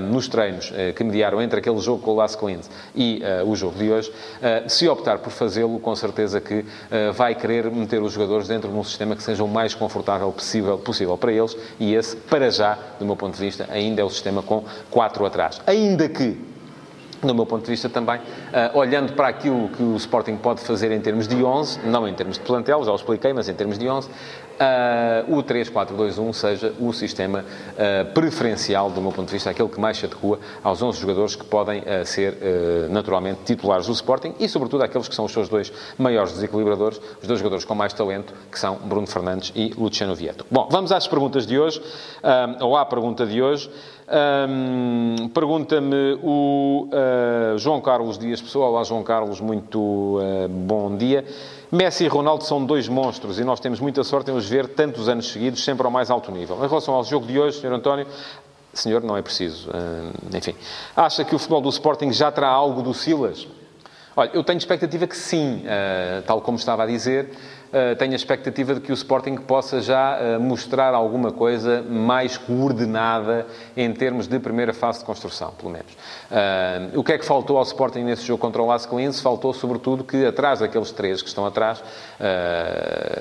nos 0.00 0.28
treinos 0.28 0.72
que 0.94 1.04
mediaram 1.04 1.40
entre 1.42 1.58
aquele 1.60 1.78
jogo 1.78 2.02
com 2.02 2.12
o 2.12 2.16
Las 2.16 2.34
Clins 2.34 2.70
e 2.94 3.22
o 3.46 3.54
jogo 3.54 3.78
de 3.78 3.90
hoje, 3.90 4.12
se 4.66 4.88
optar 4.88 5.18
por 5.18 5.30
fazê-lo, 5.30 5.78
com 5.78 5.94
certeza 5.94 6.40
que 6.40 6.64
vai 7.14 7.34
querer 7.34 7.70
meter 7.70 8.02
os 8.02 8.12
jogadores 8.12 8.48
dentro 8.48 8.70
de 8.70 8.76
um 8.76 8.84
sistema 8.84 9.14
que 9.14 9.22
seja 9.22 9.42
o 9.44 9.48
mais 9.48 9.74
confortável 9.74 10.30
possível, 10.32 10.78
possível 10.78 11.16
para 11.16 11.32
eles 11.32 11.56
e 11.78 11.94
esse, 11.94 12.16
para 12.16 12.50
já, 12.50 12.78
do 12.98 13.04
meu 13.04 13.16
ponto 13.16 13.34
de 13.34 13.40
vista, 13.40 13.66
ainda 13.70 14.00
é 14.00 14.04
o 14.04 14.10
sistema 14.10 14.37
com 14.42 14.64
quatro 14.90 15.24
atrás. 15.24 15.60
Ainda 15.66 16.08
que, 16.08 16.36
do 17.22 17.34
meu 17.34 17.46
ponto 17.46 17.64
de 17.64 17.70
vista 17.70 17.88
também, 17.88 18.18
uh, 18.18 18.78
olhando 18.78 19.12
para 19.12 19.28
aquilo 19.28 19.68
que 19.70 19.82
o 19.82 19.96
Sporting 19.96 20.36
pode 20.36 20.60
fazer 20.60 20.92
em 20.92 21.00
termos 21.00 21.26
de 21.26 21.42
11, 21.42 21.80
não 21.84 22.06
em 22.06 22.14
termos 22.14 22.38
de 22.38 22.44
plantel, 22.44 22.84
já 22.84 22.92
o 22.92 22.96
expliquei, 22.96 23.32
mas 23.32 23.48
em 23.48 23.54
termos 23.54 23.78
de 23.78 23.88
11, 23.88 24.08
uh, 24.08 25.36
o 25.36 25.42
3-4-2-1 25.42 26.32
seja 26.32 26.74
o 26.78 26.92
sistema 26.92 27.40
uh, 27.40 28.12
preferencial, 28.12 28.90
do 28.90 29.00
meu 29.00 29.10
ponto 29.10 29.26
de 29.26 29.32
vista, 29.32 29.50
aquele 29.50 29.68
que 29.68 29.80
mais 29.80 29.96
se 29.96 30.06
adequa 30.06 30.38
aos 30.62 30.80
11 30.80 31.00
jogadores 31.00 31.34
que 31.34 31.44
podem 31.44 31.82
ser 32.04 32.36
naturalmente 32.90 33.40
titulares 33.44 33.86
do 33.86 33.92
Sporting 33.92 34.34
e, 34.38 34.48
sobretudo, 34.48 34.82
aqueles 34.82 35.08
que 35.08 35.14
são 35.14 35.24
os 35.24 35.32
seus 35.32 35.48
dois 35.48 35.72
maiores 35.96 36.32
desequilibradores, 36.32 37.00
os 37.20 37.26
dois 37.26 37.38
jogadores 37.38 37.64
com 37.64 37.74
mais 37.74 37.92
talento, 37.92 38.32
que 38.50 38.58
são 38.58 38.76
Bruno 38.76 39.06
Fernandes 39.06 39.52
e 39.54 39.72
Luciano 39.76 40.14
Vieto. 40.14 40.46
Bom, 40.50 40.68
vamos 40.70 40.92
às 40.92 41.06
perguntas 41.06 41.46
de 41.46 41.58
hoje, 41.58 41.80
ou 42.60 42.76
à 42.76 42.84
pergunta 42.84 43.26
de 43.26 43.42
hoje. 43.42 43.70
Um, 44.10 45.28
Pergunta-me 45.28 46.18
o 46.22 46.88
uh, 46.88 47.58
João 47.58 47.78
Carlos 47.78 48.18
Dias 48.18 48.40
Pessoa. 48.40 48.68
Olá, 48.68 48.82
João 48.82 49.02
Carlos, 49.02 49.38
muito 49.38 49.78
uh, 49.78 50.48
bom 50.48 50.96
dia. 50.96 51.26
Messi 51.70 52.04
e 52.04 52.08
Ronaldo 52.08 52.42
são 52.44 52.64
dois 52.64 52.88
monstros 52.88 53.38
e 53.38 53.44
nós 53.44 53.60
temos 53.60 53.80
muita 53.80 54.02
sorte 54.02 54.30
em 54.30 54.34
os 54.34 54.48
ver 54.48 54.68
tantos 54.68 55.10
anos 55.10 55.30
seguidos, 55.30 55.62
sempre 55.62 55.84
ao 55.84 55.90
mais 55.90 56.10
alto 56.10 56.32
nível. 56.32 56.56
Em 56.56 56.66
relação 56.66 56.94
ao 56.94 57.04
jogo 57.04 57.26
de 57.26 57.38
hoje, 57.38 57.60
Sr. 57.60 57.72
António, 57.72 58.06
senhor, 58.72 59.02
não 59.02 59.14
é 59.14 59.20
preciso. 59.20 59.68
Uh, 59.68 60.36
enfim, 60.36 60.54
acha 60.96 61.22
que 61.22 61.34
o 61.34 61.38
futebol 61.38 61.60
do 61.60 61.68
Sporting 61.68 62.10
já 62.10 62.32
terá 62.32 62.48
algo 62.48 62.80
do 62.80 62.94
Silas? 62.94 63.46
Olha, 64.16 64.30
eu 64.32 64.42
tenho 64.42 64.56
expectativa 64.56 65.06
que 65.06 65.16
sim, 65.16 65.62
tal 66.26 66.40
como 66.40 66.58
estava 66.58 66.82
a 66.82 66.86
dizer. 66.86 67.30
Tenho 67.98 68.12
a 68.12 68.16
expectativa 68.16 68.74
de 68.74 68.80
que 68.80 68.90
o 68.90 68.94
Sporting 68.94 69.36
possa 69.36 69.80
já 69.80 70.38
mostrar 70.40 70.94
alguma 70.94 71.32
coisa 71.32 71.82
mais 71.82 72.36
coordenada 72.36 73.46
em 73.76 73.92
termos 73.92 74.26
de 74.26 74.38
primeira 74.38 74.72
fase 74.72 75.00
de 75.00 75.04
construção, 75.04 75.52
pelo 75.52 75.70
menos. 75.70 75.92
o 76.94 77.04
que 77.04 77.12
é 77.12 77.18
que 77.18 77.24
faltou 77.24 77.58
ao 77.58 77.62
Sporting 77.62 78.00
nesse 78.00 78.22
jogo 78.22 78.40
contra 78.40 78.62
o 78.62 78.66
Las 78.66 78.86
Clientes? 78.86 79.20
Faltou, 79.20 79.52
sobretudo, 79.52 80.04
que 80.04 80.26
atrás 80.26 80.60
daqueles 80.60 80.90
três 80.92 81.20
que 81.20 81.28
estão 81.28 81.44
atrás, 81.44 81.82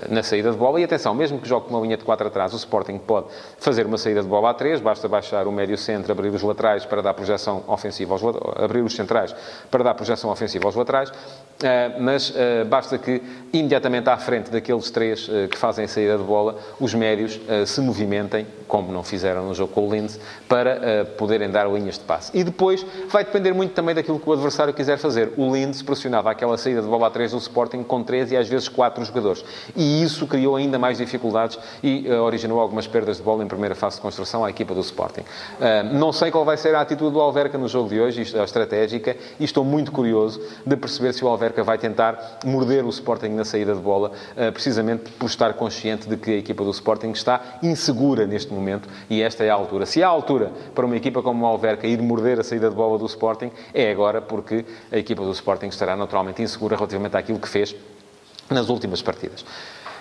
na 0.10 0.24
saída 0.24 0.52
de 0.52 0.58
bola, 0.58 0.80
e 0.80 0.84
atenção, 0.84 1.14
mesmo 1.14 1.40
que 1.40 1.48
jogue 1.48 1.68
com 1.68 1.76
uma 1.76 1.82
linha 1.82 1.98
de 1.98 2.04
quatro 2.04 2.28
atrás, 2.28 2.54
o 2.54 2.58
Sporting 2.58 2.98
pode 2.98 3.28
fazer 3.60 3.86
uma 3.86 3.98
saída 3.98 4.22
de 4.22 4.28
bola 4.28 4.52
a 4.52 4.54
três, 4.54 4.80
basta 4.80 5.08
baixar 5.08 5.48
o 5.48 5.52
médio 5.52 5.78
centro, 5.78 6.12
abrir 6.12 6.30
os 6.30 6.42
laterais 6.42 6.86
para 6.86 7.02
dar 7.02 7.14
projeção 7.14 7.64
ofensiva 7.68 8.14
aos 8.14 8.22
abrir 8.56 8.82
os 8.82 8.96
centrais 8.96 9.36
para 9.70 9.84
dar 9.84 9.94
projeção 9.94 10.30
ofensiva 10.30 10.66
aos 10.66 10.76
laterais, 10.76 11.12
eh, 11.64 11.96
mas 12.00 12.34
eh, 12.36 12.64
basta 12.64 12.98
que 12.98 13.22
imediatamente 13.54 14.10
à 14.10 14.18
frente 14.18 14.37
daqueles 14.44 14.90
três 14.90 15.30
eh, 15.30 15.48
que 15.48 15.58
fazem 15.58 15.86
a 15.86 15.88
saída 15.88 16.18
de 16.18 16.24
bola, 16.24 16.58
os 16.80 16.94
médios 16.94 17.40
se 17.66 17.82
movimentem, 17.82 18.46
como 18.68 18.92
não 18.92 19.04
fizeram 19.04 19.48
no 19.48 19.54
jogo 19.54 19.74
com 19.74 19.88
o 19.88 19.92
Linz, 19.92 20.20
para 20.48 21.06
poderem 21.18 21.50
dar 21.50 21.70
linhas 21.72 21.98
de 21.98 22.04
passe. 22.04 22.32
E 22.38 22.44
depois 22.44 22.86
vai 23.10 23.24
depender 23.24 23.54
muito 23.54 23.74
também 23.74 23.96
daquilo 23.96 24.20
que 24.20 24.30
o 24.30 24.34
adversário 24.34 24.74
quiser 24.74 24.98
fazer. 24.98 25.34
O 25.38 25.54
Linz 25.54 25.82
pressionava 25.82 26.32
aquela 26.32 26.58
saída 26.58 26.82
de 26.82 26.88
bola 26.88 27.08
a 27.08 27.10
três 27.10 27.32
do 27.32 27.38
Sporting 27.38 27.84
com 27.84 28.04
três 28.04 28.32
e 28.32 28.38
às 28.38 28.48
vezes 28.48 28.68
quatro 28.68 29.04
jogadores. 29.04 29.44
E 29.76 30.04
isso 30.04 30.28
criou 30.28 30.56
ainda 30.56 30.78
mais 30.78 30.98
dificuldades 30.98 31.58
e 31.82 32.10
originou 32.10 32.60
algumas 32.60 32.88
perdas 32.88 33.18
de 33.18 33.24
bola 33.24 33.44
em 33.44 33.48
primeira 33.48 33.76
fase 33.76 33.98
de 33.98 34.02
construção 34.02 34.44
à 34.44 34.50
equipa 34.50 34.74
do 34.74 34.82
Sporting. 34.82 35.24
Não 35.94 36.12
sei 36.12 36.32
qual 36.32 36.44
vai 36.44 36.58
ser 36.58 36.76
a 36.76 36.82
atitude 36.82 37.14
do 37.14 37.22
Alverca 37.22 37.58
no 37.58 37.68
jogo 37.68 37.90
de 37.90 38.00
hoje, 38.00 38.22
isto 38.22 38.38
é 38.38 38.44
estratégica, 38.44 39.16
e 39.40 39.44
estou 39.44 39.64
muito 39.64 39.92
curioso 39.92 40.42
de 40.66 40.76
perceber 40.76 41.14
se 41.14 41.24
o 41.24 41.28
Alverca 41.28 41.64
vai 41.64 41.78
tentar 41.78 42.40
morder 42.46 42.86
o 42.86 42.90
Sporting 42.90 43.30
na 43.30 43.46
saída 43.46 43.74
de 43.74 43.82
bola, 43.82 44.12
eh, 44.12 44.27
precisamente 44.54 45.12
por 45.12 45.28
estar 45.28 45.54
consciente 45.54 46.08
de 46.08 46.18
que 46.18 46.32
a 46.32 46.38
equipa 46.38 46.64
do 46.64 46.72
Sporting 46.72 47.12
está 47.12 47.60
insegura 47.62 48.26
neste 48.26 48.54
momento 48.54 48.88
e 49.10 49.22
esta 49.22 49.44
é 49.44 49.50
a 49.50 49.54
altura. 49.54 49.86
Se 49.86 50.04
há 50.04 50.08
altura 50.08 50.52
para 50.74 50.86
uma 50.86 50.96
equipa 50.96 51.22
como 51.22 51.46
o 51.46 51.48
Alverca 51.48 51.88
ir 51.88 52.02
morder 52.02 52.40
a 52.40 52.44
saída 52.44 52.70
de 52.70 52.76
bola 52.76 52.98
do 52.98 53.06
Sporting, 53.06 53.52
é 53.74 53.92
agora 53.92 54.22
porque 54.22 54.66
a 54.92 54.98
equipa 54.98 55.24
do 55.24 55.32
Sporting 55.32 55.68
estará 55.68 55.96
naturalmente 55.96 56.42
insegura 56.42 56.76
relativamente 56.76 57.18
àquilo 57.18 57.40
que 57.40 57.50
fez 57.50 57.76
nas 58.50 58.70
últimas 58.70 59.02
partidas. 59.02 59.46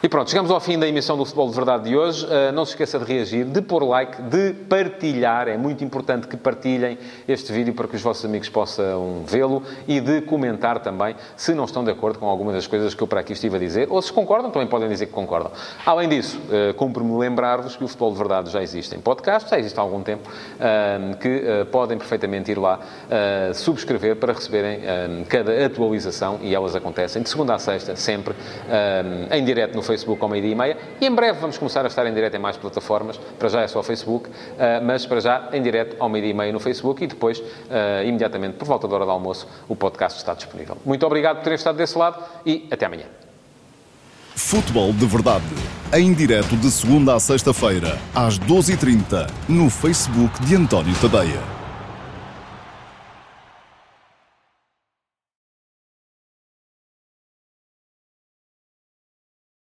E 0.02 0.10
pronto, 0.10 0.30
chegamos 0.30 0.50
ao 0.50 0.60
fim 0.60 0.78
da 0.78 0.86
emissão 0.86 1.16
do 1.16 1.24
Futebol 1.24 1.48
de 1.48 1.54
Verdade 1.54 1.88
de 1.88 1.96
hoje. 1.96 2.26
Uh, 2.26 2.52
não 2.52 2.66
se 2.66 2.72
esqueça 2.72 2.98
de 2.98 3.04
reagir, 3.06 3.46
de 3.46 3.62
pôr 3.62 3.82
like, 3.82 4.20
de 4.22 4.52
partilhar. 4.52 5.48
É 5.48 5.56
muito 5.56 5.82
importante 5.82 6.28
que 6.28 6.36
partilhem 6.36 6.98
este 7.26 7.50
vídeo 7.50 7.72
para 7.72 7.88
que 7.88 7.96
os 7.96 8.02
vossos 8.02 8.22
amigos 8.22 8.50
possam 8.50 9.22
vê-lo 9.26 9.62
e 9.88 9.98
de 9.98 10.20
comentar 10.20 10.80
também 10.80 11.16
se 11.34 11.54
não 11.54 11.64
estão 11.64 11.82
de 11.82 11.90
acordo 11.90 12.18
com 12.18 12.26
algumas 12.26 12.54
das 12.54 12.66
coisas 12.66 12.94
que 12.94 13.02
eu 13.02 13.06
para 13.06 13.20
aqui 13.20 13.32
estive 13.32 13.56
a 13.56 13.58
dizer 13.58 13.88
ou 13.90 14.00
se 14.02 14.12
concordam, 14.12 14.50
também 14.50 14.68
podem 14.68 14.86
dizer 14.86 15.06
que 15.06 15.12
concordam. 15.12 15.50
Além 15.86 16.10
disso, 16.10 16.38
uh, 16.40 16.74
cumpre-me 16.74 17.16
lembrar-vos 17.16 17.74
que 17.74 17.82
o 17.82 17.88
Futebol 17.88 18.12
de 18.12 18.18
Verdade 18.18 18.50
já 18.50 18.62
existe 18.62 18.94
em 18.94 19.00
podcast, 19.00 19.48
já 19.48 19.58
existe 19.58 19.78
há 19.78 19.82
algum 19.82 20.02
tempo, 20.02 20.28
uh, 20.28 21.16
que 21.16 21.64
podem 21.72 21.96
perfeitamente 21.96 22.50
ir 22.50 22.58
lá 22.58 22.80
subscrever 23.54 24.16
para 24.16 24.32
receberem 24.32 24.80
cada 25.28 25.64
atualização 25.64 26.38
e 26.42 26.54
elas 26.54 26.74
acontecem 26.74 27.22
de 27.22 27.28
segunda 27.28 27.54
a 27.54 27.58
sexta, 27.58 27.96
sempre 27.96 28.34
em 29.30 29.44
direto 29.44 29.74
no 29.74 29.82
Facebook 29.86 30.22
ao 30.22 30.28
meio-dia 30.28 30.52
e 30.52 30.54
meia. 30.54 30.76
E 31.00 31.06
em 31.06 31.14
breve 31.14 31.38
vamos 31.40 31.56
começar 31.56 31.84
a 31.84 31.88
estar 31.88 32.06
em 32.06 32.12
direto 32.12 32.34
em 32.34 32.38
mais 32.38 32.56
plataformas. 32.56 33.18
Para 33.38 33.48
já 33.48 33.60
é 33.62 33.68
só 33.68 33.82
Facebook, 33.82 34.28
eh, 34.58 34.80
mas 34.80 35.06
para 35.06 35.20
já 35.20 35.48
em 35.52 35.62
direto 35.62 35.96
ao 35.98 36.08
meio-dia 36.08 36.32
e 36.32 36.34
meia 36.34 36.52
no 36.52 36.60
Facebook 36.60 37.02
e 37.02 37.06
depois, 37.06 37.42
eh, 37.70 38.04
imediatamente, 38.06 38.54
por 38.56 38.66
volta 38.66 38.86
da 38.88 38.94
hora 38.94 39.04
do 39.04 39.10
almoço, 39.10 39.48
o 39.68 39.76
podcast 39.76 40.18
está 40.18 40.34
disponível. 40.34 40.76
Muito 40.84 41.06
obrigado 41.06 41.36
por 41.36 41.44
terem 41.44 41.56
estado 41.56 41.76
desse 41.76 41.96
lado 41.96 42.22
e 42.44 42.66
até 42.70 42.86
amanhã. 42.86 43.06
Futebol 44.34 44.92
de 44.92 45.06
Verdade. 45.06 45.44
Em 45.94 46.12
direto 46.12 46.56
de 46.56 46.70
segunda 46.70 47.14
a 47.14 47.20
sexta-feira, 47.20 47.98
às 48.14 48.38
12h30, 48.38 49.26
no 49.48 49.70
Facebook 49.70 50.44
de 50.44 50.54
António 50.56 50.94
Tadeia. 51.00 51.55